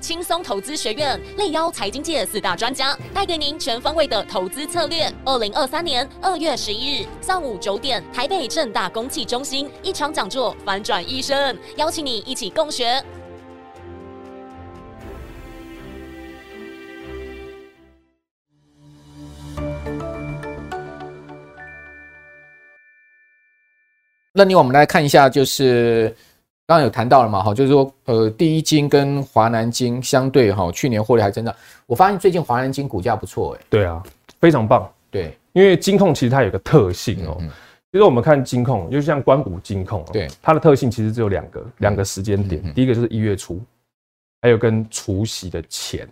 [0.00, 5.12] 轻松投资学院力邀财经界四大专家，带给您全方位的投资策略。
[5.24, 13.02] 二零二三年二月十一日上午九点，台北正大公器中心一场讲座，反转一生，邀请你一起共学。
[24.32, 26.14] 那你我们来看一下，就是。
[26.68, 31.54] 刚刚有谈到了嘛，哈，就是说，呃，第一金跟华南金相对哈，去年获利还增长。
[31.86, 34.02] 我发现最近华南金股价不错，哎，对啊，
[34.38, 34.86] 非常棒。
[35.10, 37.38] 对，因为金控其实它有个特性哦，
[37.90, 42.62] 其实我们看金控，就像关谷金控，对，它的特性其实只有两个，两个时间点。
[42.74, 43.58] 第一个就是一月初，
[44.42, 46.06] 还有跟除夕的前，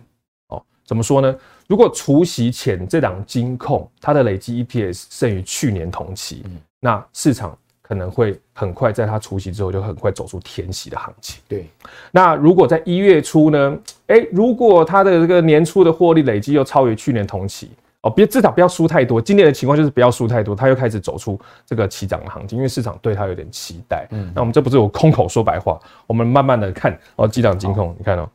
[0.47, 1.35] 哦，怎么说呢？
[1.67, 6.43] 如果除夕前这档金控它的累计 EPS 胜于去年同期，
[6.79, 7.55] 那市场。
[7.79, 11.39] 可能会很快在它除夕之后，就很快走出填息的行情。
[11.47, 11.67] 对，
[12.09, 13.77] 那如果在一月初呢？
[14.07, 17.69] 诶，如果它的这个年初的获利累积又超越去年同期，
[18.01, 19.21] 哦，别至少不要输太多。
[19.21, 24.07] 今年的情况就是不要输太多，它又开始走出这个起涨的行情，因为市场对它有点期待。
[24.09, 28.27] 嗯，那我们这不是我空口说白话，我们慢慢的看哦，几档金控，你看哦，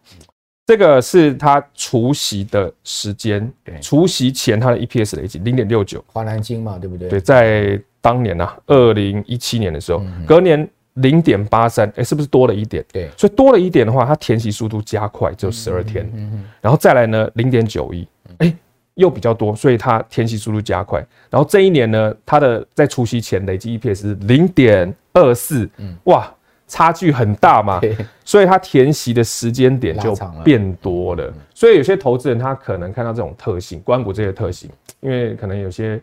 [0.66, 7.08] 这个是它除夕的时间，除夕前它的 EPS 累积零点六九，华南金嘛，对不对？
[7.08, 7.82] 对，在。
[8.02, 12.84] 当年呐、啊，二零一七年的时候，隔年零点八三，哎，是不是多了一点？
[12.92, 16.04] 对，所以多了一点的话，它填息速度加快，就十二天。
[16.12, 18.06] 嗯嗯，然后再来呢，零点九一，
[18.38, 18.54] 哎，
[18.94, 20.98] 又比较多，所以它填息速度加快。
[21.30, 25.70] 然后这一年呢，它的在除夕前累计 EPS 是零点二四，
[26.04, 26.28] 哇，
[26.66, 27.80] 差距很大嘛。
[28.24, 31.32] 所以它填息的时间点就变多了。
[31.54, 34.68] 所以有些投资人他可能看到这种特性，官股这些特性，
[35.00, 35.98] 因为可能有些。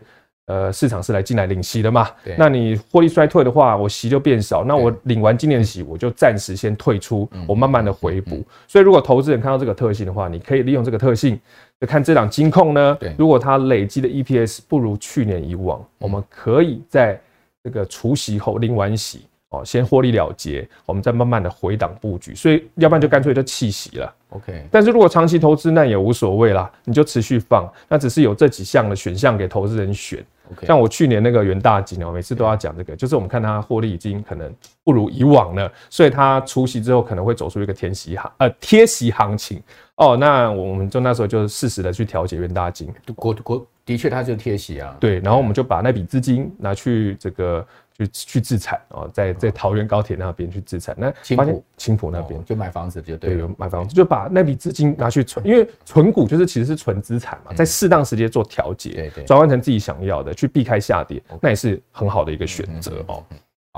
[0.50, 2.08] 呃，市场是来进来领息的嘛？
[2.36, 4.64] 那你获利衰退的话，我息就变少。
[4.64, 8.44] 那我领完今年的息，我就暂时先退出，我慢慢的回补。
[8.66, 11.38] 所以，如果投资人看到这个特性的话，你可以利用这个特性，
[11.80, 12.96] 就看这档金控呢。
[12.98, 13.14] 对。
[13.16, 17.20] 如果它累积的 EPS 不如去年以往，我们可以在
[17.62, 22.34] 这个除息后领完息哦，先获利了结，我们再慢慢的回档布局。
[22.34, 24.12] 所以，要不然就干脆就弃息了。
[24.30, 30.24] OK，但是如果长期投资那也无所谓啦，你就持续放，那只是有这几项的选项给投资人选。
[30.62, 34.52] 像我去年那个元大金哦，每次都要讲这个，就是我们看它获利已经可能
[34.84, 39.62] 不如以往了，所以它出息之后可能会走出一个填息行呃贴息行情
[39.96, 40.16] 哦。
[40.16, 47.66] 那我们就那时候就适时的去调节元大金，国国的确它就贴息啊，对，然后我们就把那笔资金拿去这个。
[48.06, 63.24] 去去自产哦，在在桃园高铁那边去自产，那发现青浦那边就买房子就对，有买房子就把那笔资金拿去存，因为存股就是其实是存资产嘛，在适当时间做调节，对对，转换成自己想要的，去避开下跌，那也是很好的一个选择哦。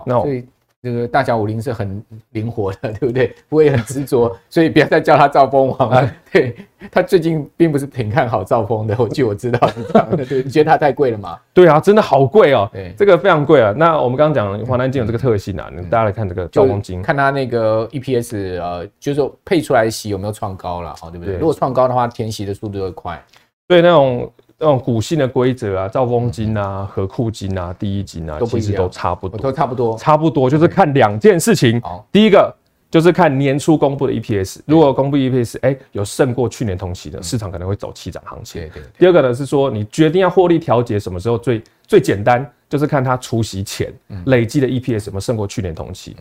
[0.06, 0.46] 那所以。
[0.82, 3.32] 这个大脚武林是很灵活的，对不对？
[3.48, 6.12] 不会很执着，所以不要再叫他赵峰王了。
[6.32, 6.56] 对，
[6.90, 10.26] 他最近并不是挺看好赵峰的，我据我知道是这样的。
[10.26, 11.38] 对，你觉得他太贵了吗？
[11.54, 12.68] 对啊，真的好贵哦。
[12.72, 13.72] 对，这个非常贵啊。
[13.76, 21.36] 那我们刚刚讲华南金有这个特性啊，大家来看这个赵峰金，看它那个 EPS 呃，就是说配出来的息有没有创高了，好，对不对？
[21.36, 23.24] 如果创高的话，填息的速度会快。
[23.68, 24.32] 对，那种。
[24.62, 31.82] 那种股性的规则啊，兆丰金啊、和库金啊、第一金啊，其实都差不多，都差不多，差不多就是看两件事情。
[32.12, 32.54] 第一个
[32.88, 38.70] 就是看年初公布的 EPS，如果公布 EPS，哎，有胜过去年同期的，市场可能会走起涨行情。
[38.96, 43.92] 第二个呢是说，你决定要获利调节什么时候最最简单，就是看它除息前
[44.26, 46.14] 累积的 EPS 有没有胜过去年同期，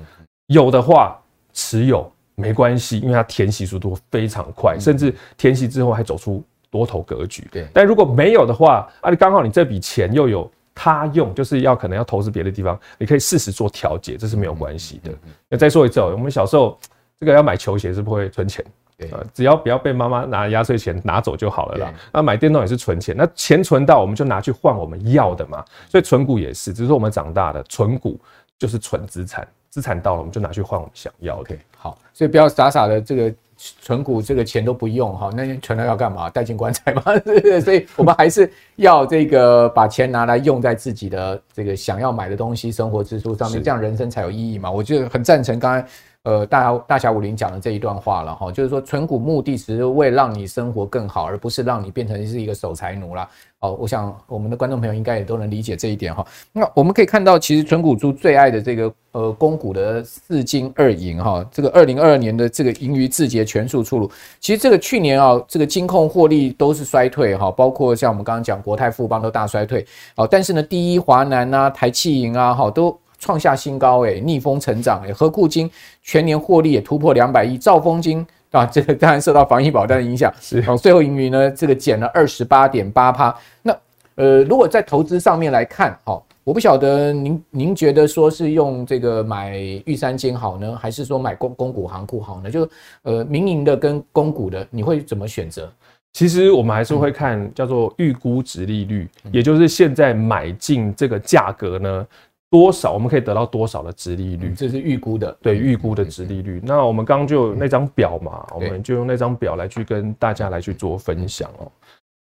[0.48, 1.16] 有的话
[1.54, 6.44] 持有没关系，因为它填息速度非常快，甚至填息之后还走出。
[6.72, 15.12] 多头格局，对，但如果没有的话，啊，你刚好你这笔钱又有他用，就是要可能要投资别的地方，你可以适时做调节，这是没有关系的。
[15.50, 16.80] 那再说一次哦，我们小时候
[17.20, 18.66] 这个要买球鞋是不会存钱，
[18.98, 21.94] 对，只要不要被妈妈拿压岁钱拿走就好了啦。
[22.14, 25.62] 那买电动也是存钱，那钱存到我们就拿去换我们要的嘛。
[25.90, 28.18] 所以存股也是，只是我们长大的存股
[28.58, 31.54] 就是存资产，资产到了我们就拿去换我们想要的。
[31.76, 33.36] 好，所以不要傻傻的这个。
[33.80, 36.30] 存股这个钱都不用哈，那存了要干嘛？
[36.30, 37.04] 带进棺材吗？
[37.63, 44.71] 所以我们还是要这个把钱拿来用在自己的这个想要买的东西、生活支出上面，这样人生才有意义嘛。
[44.71, 45.88] 我就很赞成刚才
[46.24, 53.28] 呃大大侠武林讲的这一段话了哈，就是说存股目的只是为让你生活更好，而不是让你变成是一个守财奴啦。
[53.60, 56.26] 哦，我想我们的观众朋友应该也都能理解这一点哈。
[56.52, 64.10] 那我们可以看到，其实存股猪最爱的这个呃，公股的四金二银哈，这个二零二二年的这个盈余字节全数出炉。
[64.40, 69.86] 其实这个去年啊，这个金控获利都是衰退哈，包括像我们刚刚讲国泰富邦都大衰退。
[70.16, 78.28] 哦，但是呢，第一华南啊、台企银啊，哈，都创下新高诶，逆风成长诶，合库金全年获利也突破两百亿，兆丰金。
[78.52, 83.34] 啊，这个当然受到防疫保单的影响，是哦，最后盈余呢，这个减了二十八点八趴。
[83.62, 83.74] 那
[84.16, 92.52] 呃，如果在投资上面来看，好，我不晓得您您觉得说是用这个买玉山金好呢，还是说买公公股行库好呢？
[92.52, 92.70] 就
[93.04, 95.72] 呃民营的跟公股的，你会怎么选择？
[96.12, 102.06] 其实我们还是会看叫做预估值利率，也就是现在买进这个价格呢，
[102.52, 106.62] 多少我们可以得到多少的值利率，这是预估的，对，预估的值利率。
[106.64, 111.72] 那我们刚刚就有那张表嘛，我们就用那张表来去跟大家来去做分享哦。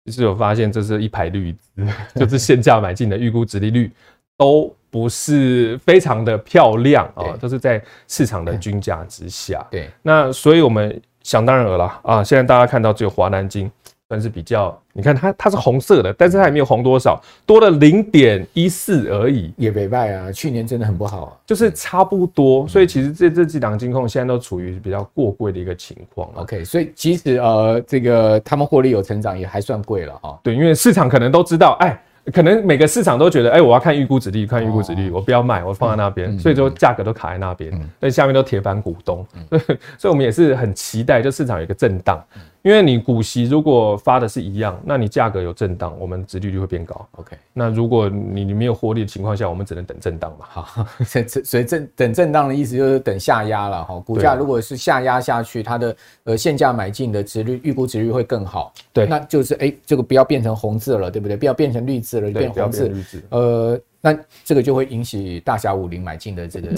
[0.06, 3.92] 其实有发现，这是一排绿字， 就是现价买进的预估值利率
[4.36, 9.64] 都不是非常的漂亮啊，都是在市场的均价之下。
[9.70, 11.00] 对，那所以我们。
[11.26, 12.22] 想当然尔了啊！
[12.22, 13.68] 现在大家看到只有华南金
[14.08, 20.30] 算是比较，你看它它是红色的，但是它也没有红多少，多了零点一四而已，也没败啊。
[20.30, 22.66] 去年真的很不好啊，就是差不多。
[22.68, 26.28] 所以其实这这几档金控现在都处于比较过贵的一个情况。
[26.34, 30.38] OK，所以即使呃这个他们获利有成长，也还算贵了哈。
[30.42, 32.00] 对，因为市场可能都知道，哎。
[32.34, 39.24] 可能每个市场都觉得，哎、欸，我要看预估殖利率，看预估殖利率，我不要卖，我放在那边，所以说价格都卡在那边，但下面都铁板股东，
[39.96, 42.20] 所以我们也是很期待，就市场有一个震荡。
[42.66, 47.06] 因为你股息如果发的是一样，那你价格有震荡，我们殖利率会变高。
[47.12, 50.46] OK，那如果你你没有获利的情况下，我们只能等震荡嘛。
[50.48, 50.84] 好，
[51.44, 54.00] 所以震等震荡的意思就是等下压了哈。
[54.00, 58.74] 股价如果是下压下去，它的呃现价买进的值率预估值率会更好。
[58.92, 61.36] 对，那就是哎、欸，这个不要变成红字了，对不对？
[61.36, 62.92] 不要变成绿字了，变红字。
[63.30, 63.80] 呃。
[63.98, 66.68] 那这个就会引起大侠武林买进的这个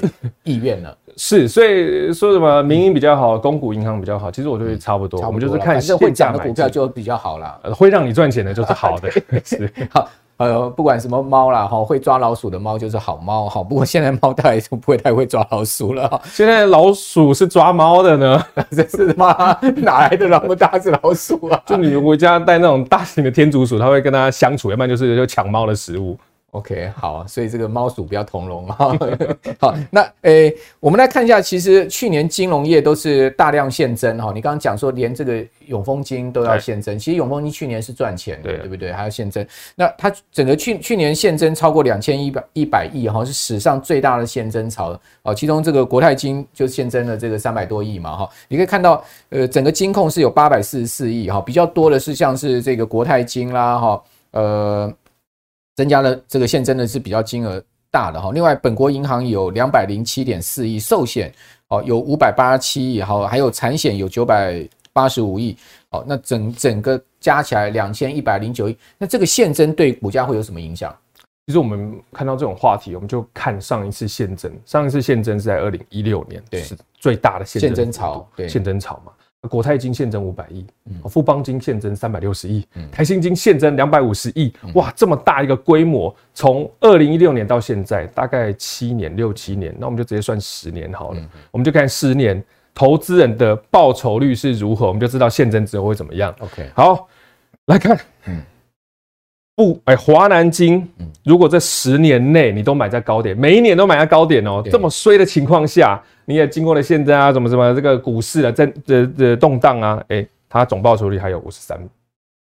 [0.45, 0.97] 意愿了。
[1.19, 5.21] 是，所以说什么民营比较好，公股银行比较好，其实我觉得差不多。
[5.27, 9.11] 我们就是看现会涨的股票就比较好了，会让你赚钱的就是好的。
[9.45, 13.61] 是， 好，呃，不管什么猫啦，哈，会抓老鼠的猫就是好猫，哈。
[13.65, 16.23] 不过现在猫大概就不会太会抓老鼠了。
[16.31, 18.41] 现在老鼠是抓猫的呢？
[18.71, 19.59] 这是吗？
[19.79, 21.61] 哪来的那么大只老鼠啊？
[21.67, 26.17] 就你回家带那种大型的天竺鼠，它会跟它相处，要不然就是就抢猫的食物。
[26.59, 28.97] OK，好，所以这个猫鼠不要同笼哈。
[29.61, 34.33] 好，那诶、欸，我们来看一下，其实去年金融业都是大量现增哈。
[34.35, 38.93] 你刚刚讲说连这个永丰金都要现增，其实永丰金去年是赚钱的，对不对？
[38.93, 39.47] 还要现增。
[39.77, 45.33] 那它整个去去年现增超过两千一百一百亿哈，是史上最大的现增潮哦。
[45.33, 48.29] 其中这个国泰金就现增了这个三百多亿嘛哈。
[48.49, 54.93] 你可以看到，呃，整个金控是有八百四十四亿哈，比较多的是像是这个国泰金啦哈，呃。
[55.79, 61.33] 增加了这个现增的是比较金额大的哈，另外本国银行有两百零七点四亿，寿险
[61.69, 65.57] 哦有五百八十七亿，好，还有产险有九百八十五亿，
[65.89, 70.93] 好，那整整个加起来两千一百零九亿，那这个现增对股价会有什么影响？
[71.47, 79.13] 其实我们看到这种话题，我们就看上一次现增，上一次现增是在二零一六年，对，是最大的现增潮，对，现增潮嘛。
[79.43, 80.67] 国泰金现增五百亿，
[81.09, 91.23] 富邦金现增三百六十亿，台新金现增两百五十亿，哇，这么大一个规模，从二零一六年到现在大概七年六七年，那我们就直接算十年好了，
[91.53, 92.43] 我们就看十年
[92.75, 96.35] 投资人的报酬率是如何，我们就知道现增之后会怎么样。
[96.41, 97.09] OK，好，
[97.67, 97.97] 来看，
[98.27, 98.43] 嗯。
[99.59, 100.89] 不，哎，华南金，
[101.25, 111.77] 如果这十年内你都买在高点，每一年都买在高点哦，这么衰的情况下，你也经过了现在啊，怎么怎么这个股市的震的的动荡啊，哎，它总报酬率还有五十三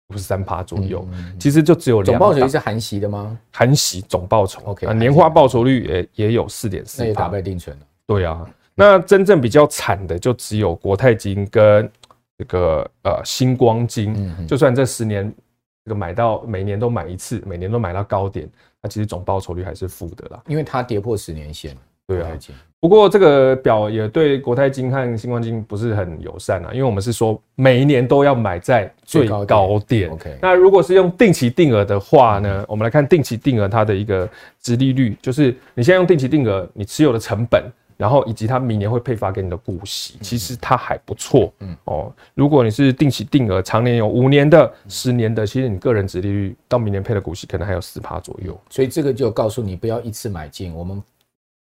[0.09, 1.03] 五十三趴左右，
[1.39, 2.05] 其实就只有两。
[2.05, 3.35] 总报酬率是含息的吗？
[3.51, 7.83] 含息总报酬，OK，年化报酬率也也有四点四，那也打败定存了。
[8.05, 11.89] 对啊，那真正比较惨的就只有国泰金跟
[12.37, 14.15] 这个呃星光金，
[14.47, 15.33] 就算这十年。
[15.87, 18.45] 这个买到每年都买一次，每年都买到高点，
[18.81, 21.73] 那其实总报酬率还是负的啦，因为它跌破十年线。
[22.05, 22.37] 对啊，
[22.81, 30.09] 不过这个表也对国泰金和新光金不是很友善啊，因为我们是说每一年都要买在最高点。
[30.09, 37.63] OK，那如果是用定期定额的话呢，我们来看定期定额它的一个殖利率，就是你现在用定期定额，你持有的成本。
[37.97, 41.51] 然后以及它明年会配发给你的股息，其实它还不错。
[41.59, 48.57] 嗯哦，如果你是定期定额，常年有五年的、十年的，其实你个人殖利率到明年配的股息可能还有四趴左右。
[48.69, 51.03] 所以这个就告诉你不要一次买进，我们。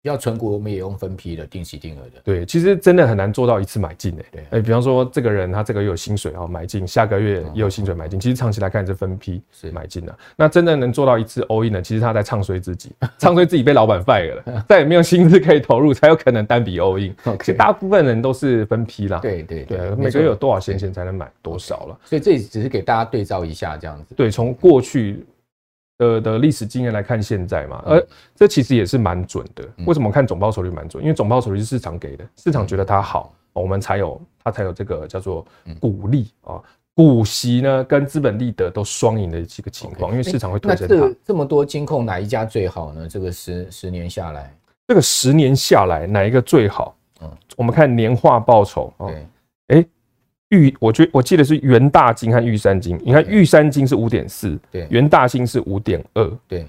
[0.04, 2.20] 要存股，我们也用分批的，定期定额的。
[2.22, 4.24] 对，其实真的很难做到一次买进诶。
[4.30, 8.20] 对，哎，比方说这个人他这个月有薪水啊，买进，下个月也有薪水买进。
[8.20, 10.14] 其实长期来看是分批是买进的。
[10.36, 17.14] 那真的能做到一次 all in 的，其实他在唱衰自己，唱衰自己被老板 fire 了， 再也没有薪资可以投入，才有可能单笔 all in。
[17.38, 19.20] 其实大部分人都是分批啦。
[19.20, 21.98] 对对对，每个月有多少闲钱才能买多少了。
[22.04, 24.14] 所以这只是给大家对照一下这样子。
[24.14, 25.24] 对，从过去。
[25.98, 29.64] 的的历史经验来看，现在嘛，而这其实也是蛮准的。
[29.87, 31.02] 为什么看总报酬率蛮准？
[31.02, 35.44] 因为总报酬率是市场给的，市场觉得它好，我们才有它才有这个叫做
[35.80, 36.61] 股利啊。
[36.96, 40.94] 股息呢，跟资本利得都双赢的这个情况，因为市场会推升它。
[40.94, 43.08] 那这这么多金控哪一家最好呢？
[43.08, 44.54] 这个十十年下来，
[44.87, 46.96] 这个十年下来哪一个最好？
[47.21, 49.08] 嗯，我们看年化报酬啊。
[50.50, 52.98] 玉，我觉我记得是元大金和玉山金。
[53.04, 56.66] 你看玉山金是五点四，对，元大金是五点二，对，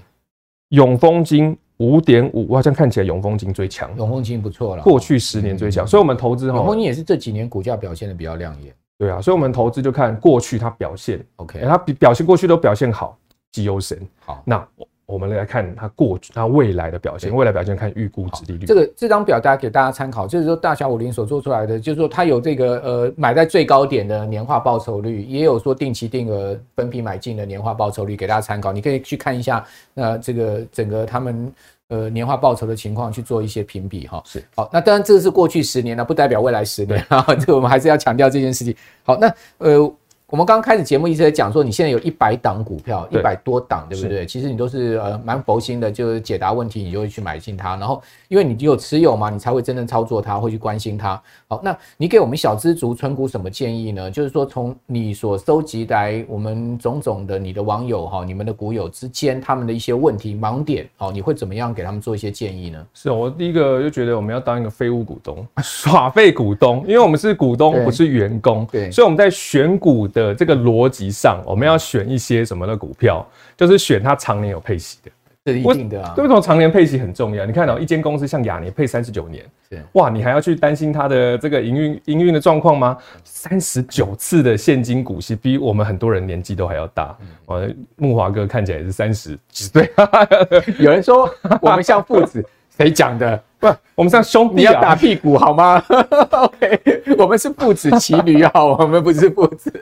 [0.70, 3.94] 永丰金五点五，我好像看起来永丰金最强。
[3.96, 8.74] 永丰金不错了，过去十年最强，所以我们投资哈，永丰金也是这几年股价表现的比较亮眼。
[8.98, 13.18] 对啊，所以我们投资就看过去它表现，OK，它比表现过去都表现好，
[13.52, 13.98] 绩优神。
[14.24, 14.66] 好，那
[15.06, 18.66] 我我们来看它过去它未来的表现，未来表现看预估值利率。
[18.66, 28.72] 这个这张表大家给大家参考，就是说大小五零所做出来的，就是说它有这个呃买在最高点的年化报酬率，也有说定期定额分批买进的年化报酬率，给大家参考。
[28.72, 31.50] 你可以去看一下，那这个整个他们。
[31.88, 34.68] 呃，年化报酬的情况去做一些评比哈，是好。
[34.72, 37.24] 那当然，这是过去十年了，不代表未来十年啊。
[37.28, 38.74] 这个我们还是要强调这件事情。
[39.04, 39.92] 好，那呃。
[40.28, 44.26] 我们刚刚开始节目一直在讲说，你现在有一百档股票，一百多档，对不对？
[44.26, 47.76] 其实你都是呃蛮佛心的，就是解答问题，你就会去买进它。
[47.76, 51.22] 然后因为你有持有嘛，你才会真正操作它，会去关心它。
[51.46, 54.10] 好，那你给我们小资族存股什么建议呢？
[54.10, 62.84] 就是说，从你所收集来我们种种的你的网友哈，你们的股友之间他们的一些问题盲点，哦，你会怎么样给他们做一些建议呢？
[62.94, 76.14] 是我第一个就觉得我们要当一个废物股东， 耍废股东，因为我们是股东，不是员工，对，所以我们在选股的这个逻辑上，我们要选一些什么的股票，就是选它常年有配息的，是一定的啊。
[76.16, 77.44] 为什么常年配息很重要？
[77.44, 79.44] 你看到一间公司像亚年配三十九年，
[79.92, 82.96] 哇，你还要去担心它的这个营运营运的状况吗？
[83.24, 87.14] 三十九次的现金股息，比我们很多人年纪都还要大。
[87.44, 89.90] 呃，木华哥看起来也是三十几岁，
[90.80, 91.28] 有人说
[91.60, 92.42] 我们像父子。
[92.76, 93.42] 谁讲的？
[93.72, 95.82] 不，我们像兄弟，啊，你要打屁股好吗？
[96.30, 96.80] OK，
[97.18, 99.72] 我们是父子骑驴好，我们不是父子。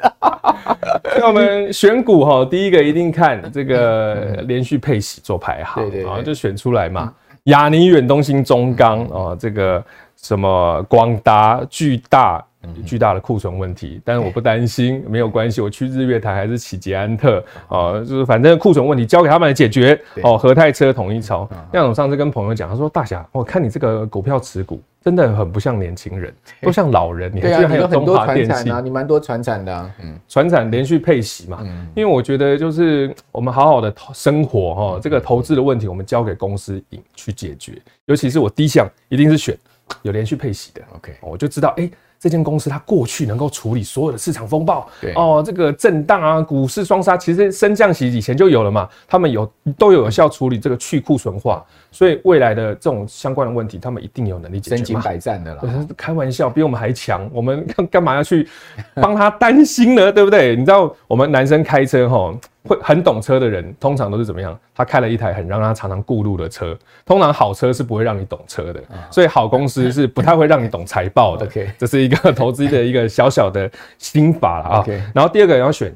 [1.19, 7.13] 那我们选股哈，第一个一定看这个连续配息做排行，对对，对，就选出来嘛。
[7.45, 9.85] 亚尼、远东新、中钢啊，这个
[10.17, 12.45] 什么光达、巨大。
[12.85, 15.61] 巨大的库存问题，但是我不担心，没有关系。
[15.61, 20.37] 我去日月潭还是起捷安特啊，就是反正库存问题交给他们来解决哦。
[20.37, 27.31] 和泰车统一超，那我上次跟朋友讲，他说大侠，我看你这个股票持股真的很不像年轻人，都像老人。
[27.35, 28.81] 你还居然还有中华电器啊？
[28.81, 31.61] 你蛮多传产的，嗯，传产连续配息嘛，
[31.95, 36.83] 因为我觉得就是我们好好的生活哈，这个投资的问题我们交给公司
[37.15, 37.73] 去解决。
[38.07, 39.57] 尤其是我第一项一定是选
[40.03, 41.91] 有连续配息的，OK，我就知道哎。
[42.25, 49.47] 这间公司它过去能够处理所有的市场风暴，对哦，这个震荡啊，股市双杀，其实升降息以前就有了嘛，他们有
[49.77, 51.63] 都有有效处理这个去库存化，
[51.93, 54.77] 所以未来的这种相关的问题，他们一定有能力解决。
[54.77, 58.49] 身经百战的了，开玩笑，比我们还强，我们干干嘛要去
[58.95, 60.11] 帮他担心呢？
[60.11, 60.57] 对不对？
[60.57, 62.35] 你知道我们男生开车齁。
[62.69, 64.59] 会很懂车的人，通常都是怎么样？
[64.75, 66.77] 他开了一台很让他常常顾路的车。
[67.05, 71.45] 通常好车是不会让你懂车的，所以好公司是 不太会让你懂财报的。
[71.47, 74.81] OK，这是一个投资的一个小小的心法了啊。
[74.81, 75.95] OK，然后第二个要选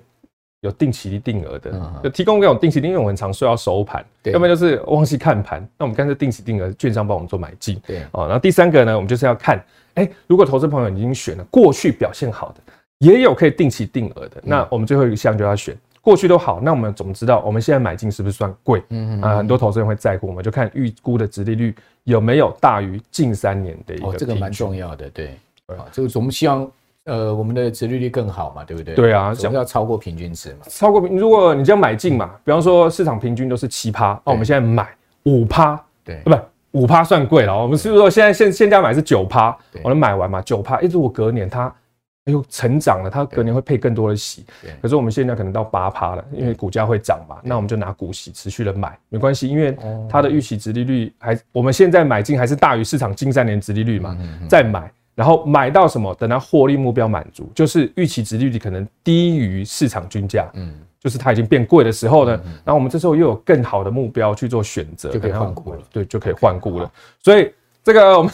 [0.61, 1.71] 有定期定额的，
[2.03, 5.67] 就提供这种定期定额，因为我们很常说要收盘，要不然就是忘记看盘。
[5.79, 7.81] 那我们干脆定期定额，券商帮我们做买进。
[7.87, 9.65] 对，哦，然后第三个呢，我们就是要看，
[9.95, 12.61] 哎，如果投资朋友已经选了过去表现好的，
[12.99, 15.75] 也有可以定期定额的，那我们最后一项就要选。
[16.09, 18.83] 过去都好，那我们怎么知道我们现在买进是不是算贵？
[18.89, 24.07] 嗯啊，很多投资人会在乎，我们就看预估的殖利率有没有大于近三年的一个。
[24.07, 25.37] 哦，这个蛮重要的，对。
[25.67, 26.67] 啊，这个我们希望
[27.05, 28.95] 呃我们的殖利率更好嘛，对不对？
[28.95, 30.61] 对啊，想要超过平均值嘛。
[30.67, 34.89] 超过平，如果你这样买进嘛，比方说市场平均都是七趴，那，我们现在买
[35.25, 36.35] 五趴，对，不，
[36.81, 37.55] 五趴算贵了。
[37.55, 39.55] 我们是不是说现在现现价买是九趴？
[39.85, 41.71] 我能买完嘛，九趴，一直我隔年它。
[42.29, 44.45] 又成长了，它隔年会配更多的息。
[44.83, 47.39] 可是我们现在可能到八趴了，因为股价会涨嘛。
[47.43, 49.77] 那我们就拿股息持续的买，没关系，因为
[50.11, 54.17] 它的预期殖利率还，我们现在买进还是大于市场近三年殖利率嘛。
[54.49, 56.15] 再买，然后买到什么？
[56.17, 62.33] 等它获利目标满足，就是预期殖利率可能低于市场均价，嗯，就是它已经变贵的时候呢，
[62.65, 65.81] 然后我们这时候又有更好的目标去做选择，就可以换股了。
[65.91, 66.91] 对，就可以换股了。
[67.23, 67.51] 所以
[67.83, 68.33] 这个我们。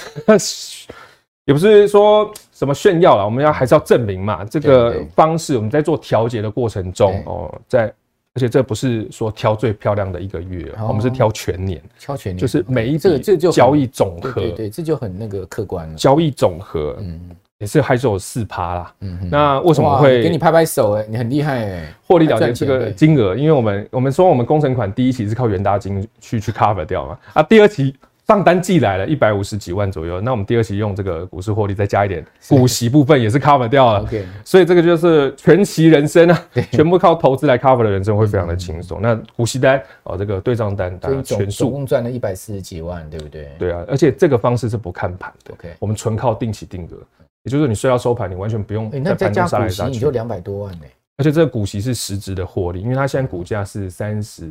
[1.44, 4.44] 也不是说什么炫耀了，我们要还是要证明嘛。
[4.44, 7.92] 这个方式我们在做调节的过程中哦，在
[8.36, 15.94] 而且这不是说挑最漂亮的一个月，我们是挑全年，挑全年就是每一笔这就交易总和，对对，这就很那个客观了。
[15.94, 17.20] 交易总和，嗯，
[17.58, 18.94] 也是还是有四趴啦。
[19.00, 20.94] 嗯，那为什么会给你拍拍手？
[20.94, 27.94] 哎，你很厉害哎，获利了结这个金额，因为我们我们说我们工程款第一期是靠元大金去去 cover 掉嘛，啊，第二期。
[28.26, 34.00] 账单寄来了一百五十几万左右，那我们第二期用这个股市获利再加一点股息部分也是 cover 掉了。
[34.00, 39.00] OK，所以这个就是全息人生啊，全部靠投资来 cover 的人生会非常的轻松。
[39.02, 43.50] 那股息单哦，这个对账单当然全数总共赚了一百四十几万，对不对？
[43.58, 45.52] 对啊，而且这个方式是不看盘的。
[45.52, 46.96] OK，我们纯靠定期定额，
[47.42, 50.86] 也就是你睡到收盘，你完全不用在盘中杀来你就两百多万呢。
[51.18, 54.50] 而且这个股息是实质的获利，因为它现在股价是三十。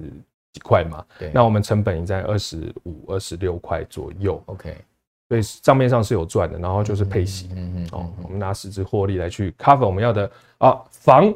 [0.54, 1.04] 几块嘛？
[1.20, 4.42] 对，那我们成本已在二十五、二十六块左右。
[4.46, 4.74] OK，
[5.28, 7.50] 所以账面上是有赚的，然后就是配息。
[7.56, 10.30] 嗯嗯哦，我们拿实质获利来去 cover 我们要的
[10.60, 11.34] 啊房。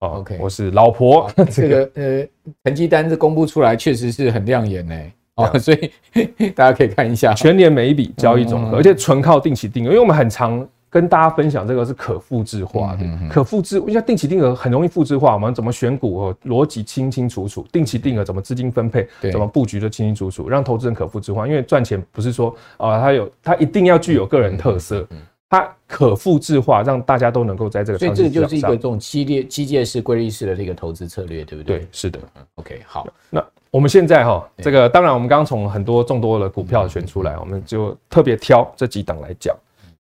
[0.00, 1.30] 哦，OK，我是老婆。
[1.50, 2.28] 这个呃
[2.64, 4.94] 成绩单是公布出来，确实是很亮眼呢。
[5.36, 5.90] 哦，所以
[6.56, 10.66] 大家可以看一下全年每一笔交易总和，而且纯靠定期定额，因为我们很常。
[10.96, 15.34] 跟大家分享这个是可复制化的，嗯、哼哼可复制，因为定期定额很容易复制化。
[15.34, 17.66] 我们怎么选股哦，逻辑清清楚楚。
[17.70, 21.46] 定期定额怎么资金分配，怎么布局的清清楚楚，让投资人可复制化。
[21.46, 25.06] 因为赚钱不是说啊，它有它一定要具有个人特色，
[25.50, 27.98] 它可复制化，让大家都能够在这个。
[27.98, 31.80] 所以这就是一个这种激烈机械式、规律式的这个投资策略，对不对？
[31.80, 32.18] 对，是的。
[32.54, 33.06] OK，好。
[33.28, 39.54] 那我们现在哈，这个当然我们刚刚从很多众多的股票选出来，我们就特别挑这几档来讲，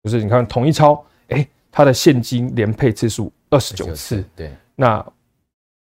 [0.04, 1.46] 就是你看统一超，哎。
[1.70, 5.04] 它的现金连配次数二十九次，对，那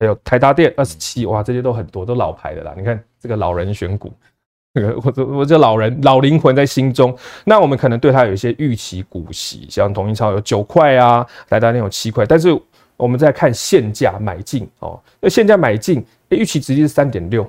[0.00, 2.74] 还有台达电二十七，哇，这些都很多，都老牌的啦。
[2.76, 4.12] 你看这个老人选股，
[4.74, 7.16] 这个我这我这老人老灵魂在心中。
[7.44, 12.48] 那我们可能对它有一些预期股息，像统一超有九块啊，台达电有七块，但是
[12.96, 17.48] 我们在看现价买进哦，那现价买进，预期直接是三点六。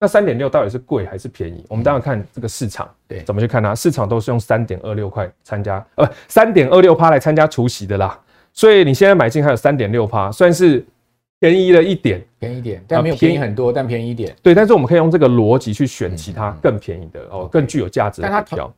[0.00, 1.64] 那三点六到底是贵还是便宜？
[1.68, 3.74] 我们当然看这个市场，对，怎么去看它？
[3.74, 8.18] 市场都是用三点二六块参加，呃，三点二六趴来参加除夕的啦。
[8.52, 10.84] 所以你现在买进还有三点六趴，算是
[11.40, 14.34] 便宜了一点，便宜一点，但没有便宜很多，但便宜一点。
[14.40, 18.72] 对，但是我们可以用这个逻辑去选其他更便宜的哦，更具有价值的股票。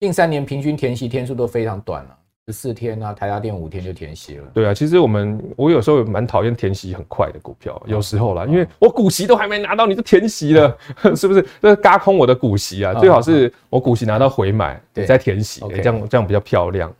[0.00, 2.18] 近三年平均填息天数都非常短了。
[2.48, 4.44] 十四天啊，台达电五天就填息了。
[4.52, 10.76] 对啊，其实我们我有时候蛮讨厌填息很快的股票，有时候啦，因为我股息都还没拿到，你就填息了，
[11.14, 11.46] 是不是？
[11.60, 12.92] 这轧空我的股息啊！
[12.94, 16.92] 最好是我股息拿到回买，你再填息，这样这样比较漂亮。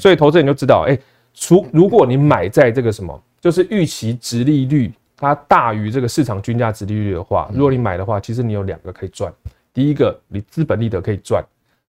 [0.00, 0.98] 所以投资人就知道，哎，
[1.32, 9.32] 除如果你买在这个什么，就是预期值利率它大于这个市场均价值利率的话，如果你买的话，其实你有两个可以赚。
[9.72, 11.44] 第一个，你资本利得可以赚。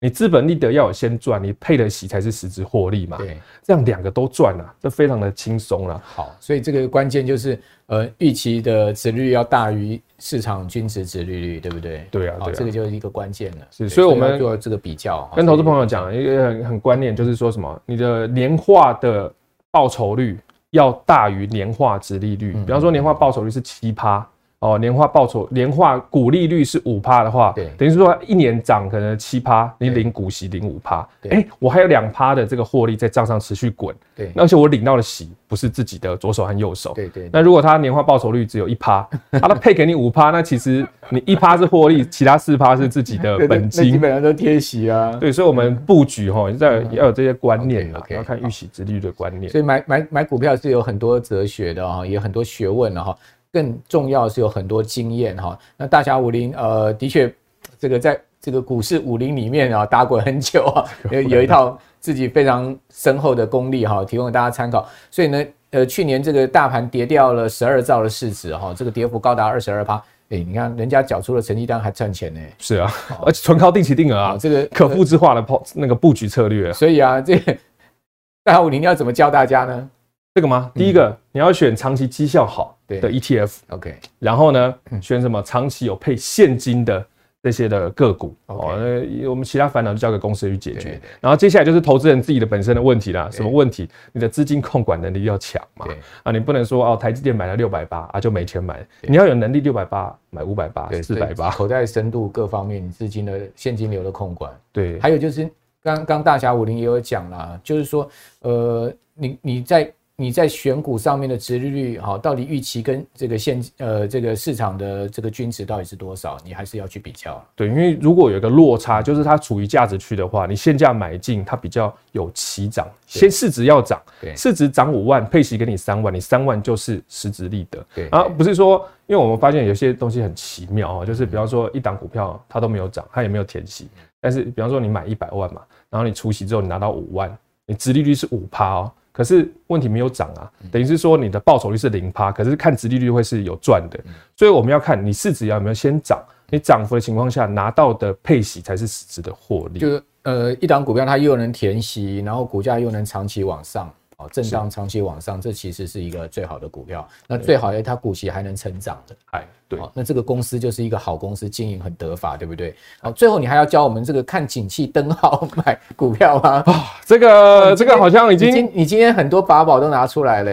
[0.03, 3.15] 你资本利得要有先赚，你配得起才是实质获利嘛？
[3.15, 6.01] 对，这样两个都赚了，这非常的轻松了。
[6.03, 12.05] 好，所以这个关键就是，呃，预期的殖利率要大于市场均值殖利率，对不对？
[12.11, 13.67] 对啊，好，这个就是一个关键了。
[13.71, 19.33] 是，所以我们做这个比较，跟投资朋友讲一个很很观念，就是说什么，你的年化的
[19.71, 20.37] 报酬率
[20.71, 22.51] 要大于年化殖利率。
[22.65, 24.27] 比方说，年化报酬率是七趴。
[24.63, 37.29] 哦，年化报酬、年化股利率是五趴的话，对，等于是说一年涨可能七趴，你领股息领五趴，哎、欸，我还有两趴的这个获利在账上持续滚，对，而且我领到的息不是自己的左手和右手，对对。
[37.33, 45.11] 那如果他年化报酬率只有一趴， 他都配给你五趴，那其实你一趴是获利，其他四趴是自己的本金， 基本上都贴息啊。
[45.19, 49.51] 对，所以我们布局哈，在要有这些观念啊，要看预期殖利率的观念。
[49.51, 53.13] 所以买买买股票是有很多哲学的哈，也有很多学问的哈。
[53.53, 57.31] 更重要的是有很多经验哈，那大侠武林呃的确
[57.77, 64.89] 这个在这个股市武林里面啊打滚很久啊， 有有一套自己非常深厚的功力哈，提供给大家参考。
[65.11, 69.95] 所以呢，呃去年这个大盘跌掉了十二兆的市值哈，这个跌幅高达二十二趴，
[70.29, 72.41] 哎，你看人家缴出了成绩单还赚钱呢。
[72.57, 72.91] 是啊，
[73.23, 76.73] 而且纯靠定期定额啊，这个可复制化的抛那个布局策略。
[76.73, 77.55] 所以啊，这个
[78.43, 79.89] 大侠武林要怎么教大家呢？
[80.33, 80.71] 这个吗？
[80.73, 82.75] 第一个你要选长期绩效好。
[82.99, 85.41] 的 ETF，OK，然后呢，选什么？
[85.43, 87.05] 长期有配现金的
[87.41, 88.35] 这些的个股。
[88.45, 90.99] 哦，那我们其他烦恼就交给公司去解决。
[91.19, 93.89] 然后接下来就是投资人自己的本身的问题啦，什么问题？
[94.11, 95.85] 你的资金控管能力要强嘛，
[96.23, 105.49] 啊，你不能说哦，台积电买了六百八啊就没钱买，你要有能力六百八买五百八、四百八，口袋深度各方面，你资金的现金流的控管，对，还有就是
[105.81, 108.09] 刚刚大侠五林也有讲啦，就是说
[108.41, 109.91] 呃，你你在。
[110.23, 116.37] 你在选股上面的值利率，好，到底预期跟这个现呃这个市场的这个均值到底是多少？
[116.45, 117.43] 你还是要去比较。
[117.57, 122.87] 对，因为如果有一个落差，就是它处于价值区的话，你现价买进，它比较有起涨。
[123.05, 124.01] 先市值要涨，
[124.33, 127.85] 市值涨五万，配息给你三万，你三万就是实质利得。
[127.93, 133.89] 对，啊，不是说，因为我们发现有些东西很奇妙啊，就是比方说一档股票它都没有涨，它也没有填息，
[134.21, 138.91] 但是比方说你买一百万嘛，然后你除息之后你拿到五万，你殖利率是五趴哦。
[139.13, 143.97] 可是问题没有涨啊，等于是说你的报酬率是零趴，可是看殖利率会是有赚的，
[144.35, 149.79] 所以我们要看你市值要有没有先涨，你涨幅的情况下拿到的配息才是实质的获利。
[149.79, 153.93] 就呃，一档股票它又能填息，然后股价又能长期往上。
[154.31, 157.07] 震荡长期往上，这其实是一个最好的股票。
[157.27, 159.15] 那最好，它股息还能成长的。
[159.31, 162.75] 哎，对，那这个公司就是一个好公司，经营很得法，对不对？
[163.01, 166.63] 好，最后你还要教我们这个看景气灯号 买股票吗？
[166.65, 170.51] 啊，这个这个好像已经，你今天很多法宝都拿出来了，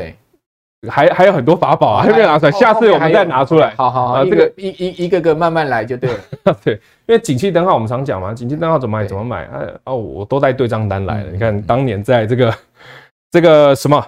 [0.88, 3.74] 还还有很多法宝啊，还没有拿出来，下次我们再拿出来。
[3.76, 6.18] 好好好，这个一一一个个慢慢来就对了。
[6.64, 6.74] 对，
[7.06, 9.44] 因为景气灯号我们常讲嘛，景气灯号怎么买怎么买。
[9.44, 11.30] 哎哦，我都带对账单来了。
[11.30, 12.54] 你看当年在这个。
[13.30, 14.04] 这个什么，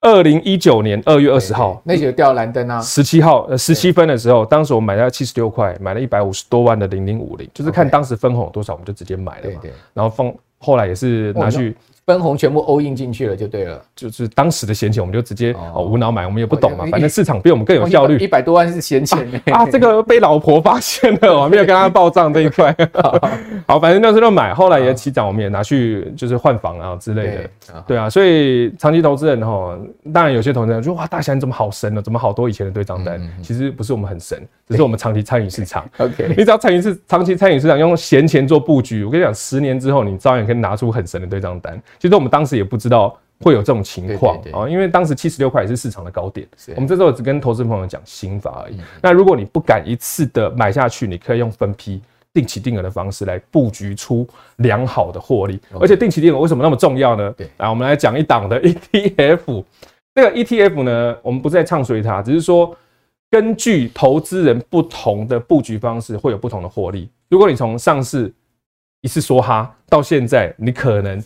[0.00, 9.58] 二零一九年二月二十号，那就掉蓝灯啊，十七号呃十七分的时候，当时我买了七十六块，买了一百五十多万的零零五零，就是看当时分红有多少，我们就直接买了嘛。
[9.62, 9.72] 对对。
[9.94, 11.76] 然后放后来也是拿去。
[12.12, 18.18] 分红全部 all in 进去了就对了，就是当时的闲钱，我们就直接哦无脑买，我们也不懂嘛，反正市场比我们更有效率。
[18.18, 22.74] 一百多万是闲钱 啊，这个被老婆发现了，我没有跟她报账这一块。
[23.66, 27.82] 好，反正那时候买，后来也起涨，我们也拿去就是换房啊之类的。
[27.86, 29.78] 对啊，所以长期投资人哈，
[30.12, 32.02] 当然有些投资人说哇，大侠你怎么好神呢？
[32.02, 33.20] 怎么好多以前的对账单？
[33.42, 34.38] 其实不是我们很神，
[34.68, 35.88] 只是我们长期参与市场。
[35.98, 41.80] OK，你只要参与市长期参与市场，用闲钱做布局，我跟你讲，十年之后你照样可以拿出很神的对账单。
[42.02, 46.44] 其实我们当时也不知道会有这种情况啊，因为当时七十六块也是市场的高点。
[46.74, 48.80] 我们这时候只跟投资朋友讲心法而已。
[49.00, 52.02] 那如果你不敢一次的买下去，你可以用分批、
[52.34, 54.26] 定期定额的方式来布局出
[54.56, 55.60] 良好的获利。
[55.80, 57.32] 而且定期定额为什么那么重要呢？
[57.58, 59.62] 来，我们来讲一档的 ETF。
[60.12, 62.76] 这个 ETF 呢，我们不是在唱衰它，只是说
[63.30, 67.08] 根据投资人不同的布局方式，会有不同的获利。
[67.28, 68.32] 如果你从上市
[69.02, 71.22] 一次梭哈到现在，你可能。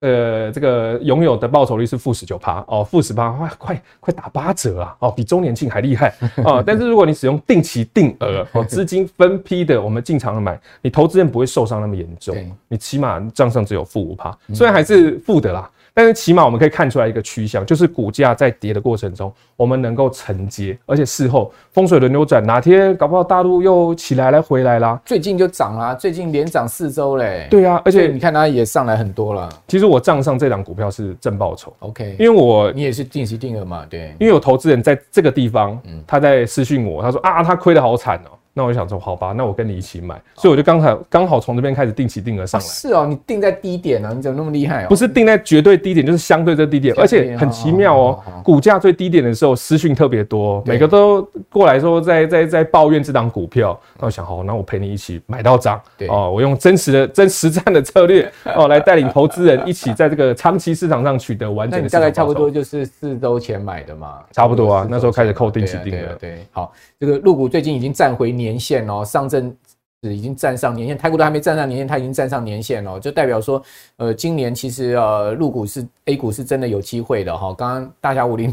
[0.00, 4.96] 呃，这个拥有的报酬率是负十九趴哦，负十八，快快快打八折啊！
[5.00, 6.64] 哦，比周年庆还厉害啊、哦！
[6.66, 12.34] 但是如果你使用定期定额哦，资金分批的，我们进场买，你投资人不会受伤那么严重，
[12.66, 15.70] 你起码账上只有负五趴，虽然还是负的啦。
[15.92, 25.00] 但是起码我们可以看出来一个趋向，就是股价在跌的过程中，我们能够承接，而且事后风水轮流转，哪天搞不好大陆又起来了回来啦。
[25.04, 27.46] 最近就涨啦，最近连涨四周嘞。
[27.50, 29.48] 对啊，而且你看它也上来很多了。
[29.66, 38.30] 其实我账上这档股票是正报酬，OK，因为我你也是定期定额嘛，对，因为有投资人在这个地方，嗯他在私讯我，他说啊，他亏得好惨哦。
[38.52, 42.66] 那我就想说，好吧，那我跟你一起买，所以我就刚才刚好从这边开始定期定额上来。
[42.66, 44.12] 是哦，你定在低点啊？
[44.14, 44.86] 你怎么那么厉害？
[44.86, 48.22] 不是定在绝对低点，就是相对这低点，而且很奇妙哦。
[48.42, 53.78] 股价最低点的时候，私讯特别多，每个都过来说在在在抱怨这档股票。
[53.98, 55.80] 那我想，好，那我陪你一起买到涨。
[56.08, 61.88] 哦，我用真实的真实战的策略 哦，来带领投资人一起在这个长期市场上取得完整的。
[61.88, 64.86] 大概差不多就是四周前买的嘛，差不多啊。
[64.90, 66.16] 那时候开始扣定期定额。
[66.18, 69.54] 对，好，这个入股最近已经站回年线哦，上证
[70.00, 73.62] 已经站上年线，台股都还没站上年线，它已经站上年线了，就代表说，
[73.98, 77.52] 呃，今年其实呃，入股是 A 股是真的有机会的哈。
[77.52, 78.50] 刚刚大侠武林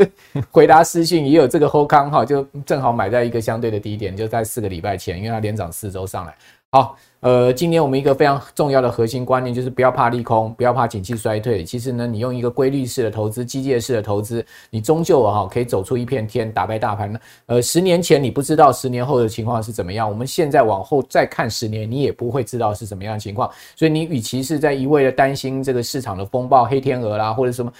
[0.52, 6.34] 回答私信也有这个 Ho 康哈，就正好买在一个相对的低点，就在四个礼拜前，因为它连涨四周上来，
[6.70, 6.96] 好。
[7.20, 11.62] 呃，今年我们一个非常重要的核心观念就是不要怕利空，不要怕景气衰退。
[11.62, 17.20] 其实呢，你用一个规律式的投资、机械式的投资，你终究哈可以走出一片天，打败大盘呢。
[17.44, 23.50] 呃，十年前你不知道十年后的情况是怎么样，我们现在往后再看十年，你也不会知道是怎么样的情况。
[23.76, 27.70] 所以你与其是在一味的担心这个市场的风暴、黑天鹅啦，或者什么。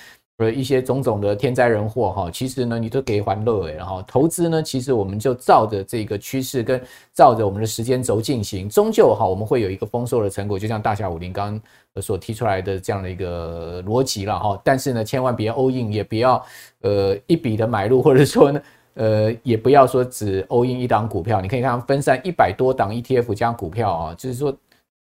[0.40, 6.80] 呃，一些种种的天灾人祸哈，其实呢，你都给欢乐诶，然后投资呢，其实我们就照着这个趋势跟
[7.12, 11.60] 照着我们的时间轴进行，终究哈，我们会有一个丰硕的成果，就像大侠武林刚
[11.92, 14.58] 刚所提出来的这样的一个逻辑了哈。
[14.64, 16.42] 但是呢，千万别 all in，也不要
[16.80, 18.62] 呃一笔的买入，或者说呢，
[18.94, 21.42] 呃，也不要说只 all in 一档股票。
[21.42, 24.50] 你可以看分散一百多档 ETF 加股票啊，就是说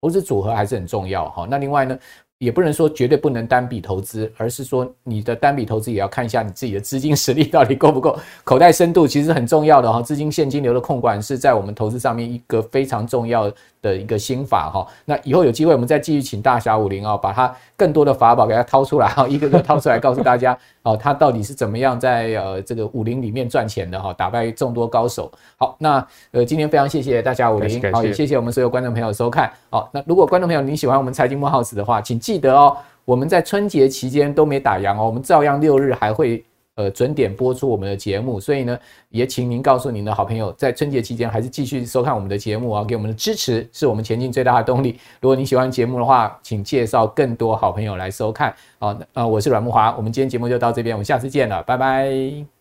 [0.02, 1.48] 投资组合还是很重要哈。
[1.50, 1.98] 那另外呢，
[2.40, 10.02] 也不能说绝对不能单笔投资，而是说你的单笔投资也要看一下你自己的资金实力到底够不够，口袋深度其实很重要的哈。
[10.02, 13.52] 资金现金流的控管是在我们投资上面一个非常重要
[13.82, 14.88] 的一个心法哈。
[15.06, 25.32] 那以后有机会我们再继续请大侠武林啊，把它更多的法宝给它掏出来哈， 一个个掏出来告诉大家哦，他到底是怎么样在呃这个武林里面赚钱的哈，打败众多高手。
[25.58, 29.52] 好，那呃今天非常谢谢大侠武林，好也谢谢我们所有观众朋友的收看。
[29.70, 32.20] 好，那如果观众朋友您喜欢我们财经慕 House 的话，请。
[32.20, 32.76] 记得哦，
[33.06, 36.44] 我们在春节期间都没打烊哦，我们照样六日还会
[36.80, 44.98] 呃准点播出我们的节目，所以呢，也请您告诉您的好朋友，在春节期间还是继续收看我们的节目啊，给我们的支持是我们前进最大的动力。
[45.20, 48.98] 如果你喜欢节目的话，请介绍更多好朋友来收看啊。
[49.14, 52.59] 呃，我是阮慕华，我们今天节目就到这边，我们下次见了，拜拜。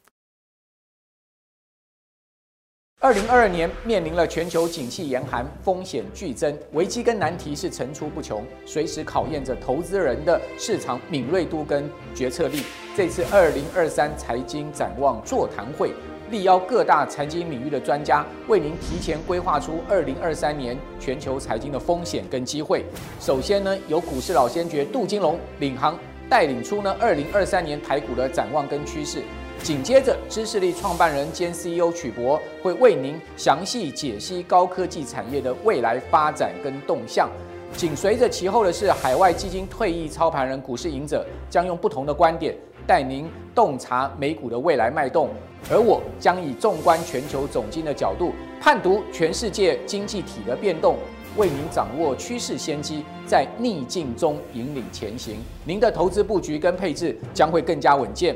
[3.01, 12.65] 二零二二年面临了全球景气严寒，风险剧增，危机跟难题是层出不穷，随时考验着投资人的市场敏锐度跟决策力。
[12.97, 15.93] 这次二零二三财经展望座谈会，
[16.33, 22.85] 力邀各大财经领域的专家，为您提前规划出二零二三年全球财经的风险跟机会。
[23.21, 25.97] 首先呢，由股市老先觉杜金龙领航，
[26.29, 29.23] 带领出呢二零二三年台股的展望跟趋势。
[29.63, 37.29] 紧接着，知识力创办人兼 CEO 曲博会为您详细解析高科技产业的未来发展跟动向。
[37.77, 42.57] 紧随着其后的是海外基金退役操盘人股市赢者，将用不同的观点
[42.87, 45.29] 带您洞察美股的未来脉动。
[45.71, 50.97] 而我将以纵观全球总经的角度，判读全世界经济体的变动，
[51.37, 55.37] 为您掌握趋势先机，在逆境中引领前行。
[55.67, 58.35] 您的投资布局跟配置将会更加稳健。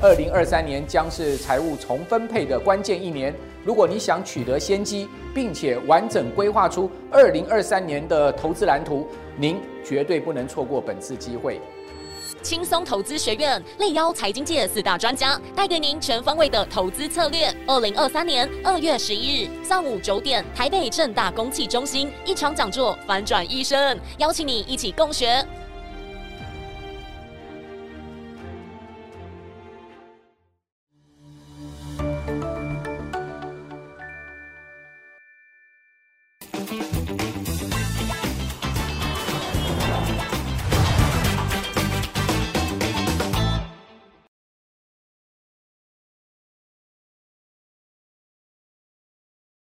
[0.00, 3.34] 二零二三年将是财务重分配的关键一年。
[3.64, 11.60] 如果你想取得先机，并且完整规划出二零二三年的投资蓝图，您绝对不能错过本次机会。
[12.42, 17.54] 轻松投资学院力邀财经界四大专家，带给您全方位的投资策略。
[17.68, 25.46] 二零二三年二月十一日上午九点，台北正大公器中心一场讲座，反转一生，邀请你一起共学。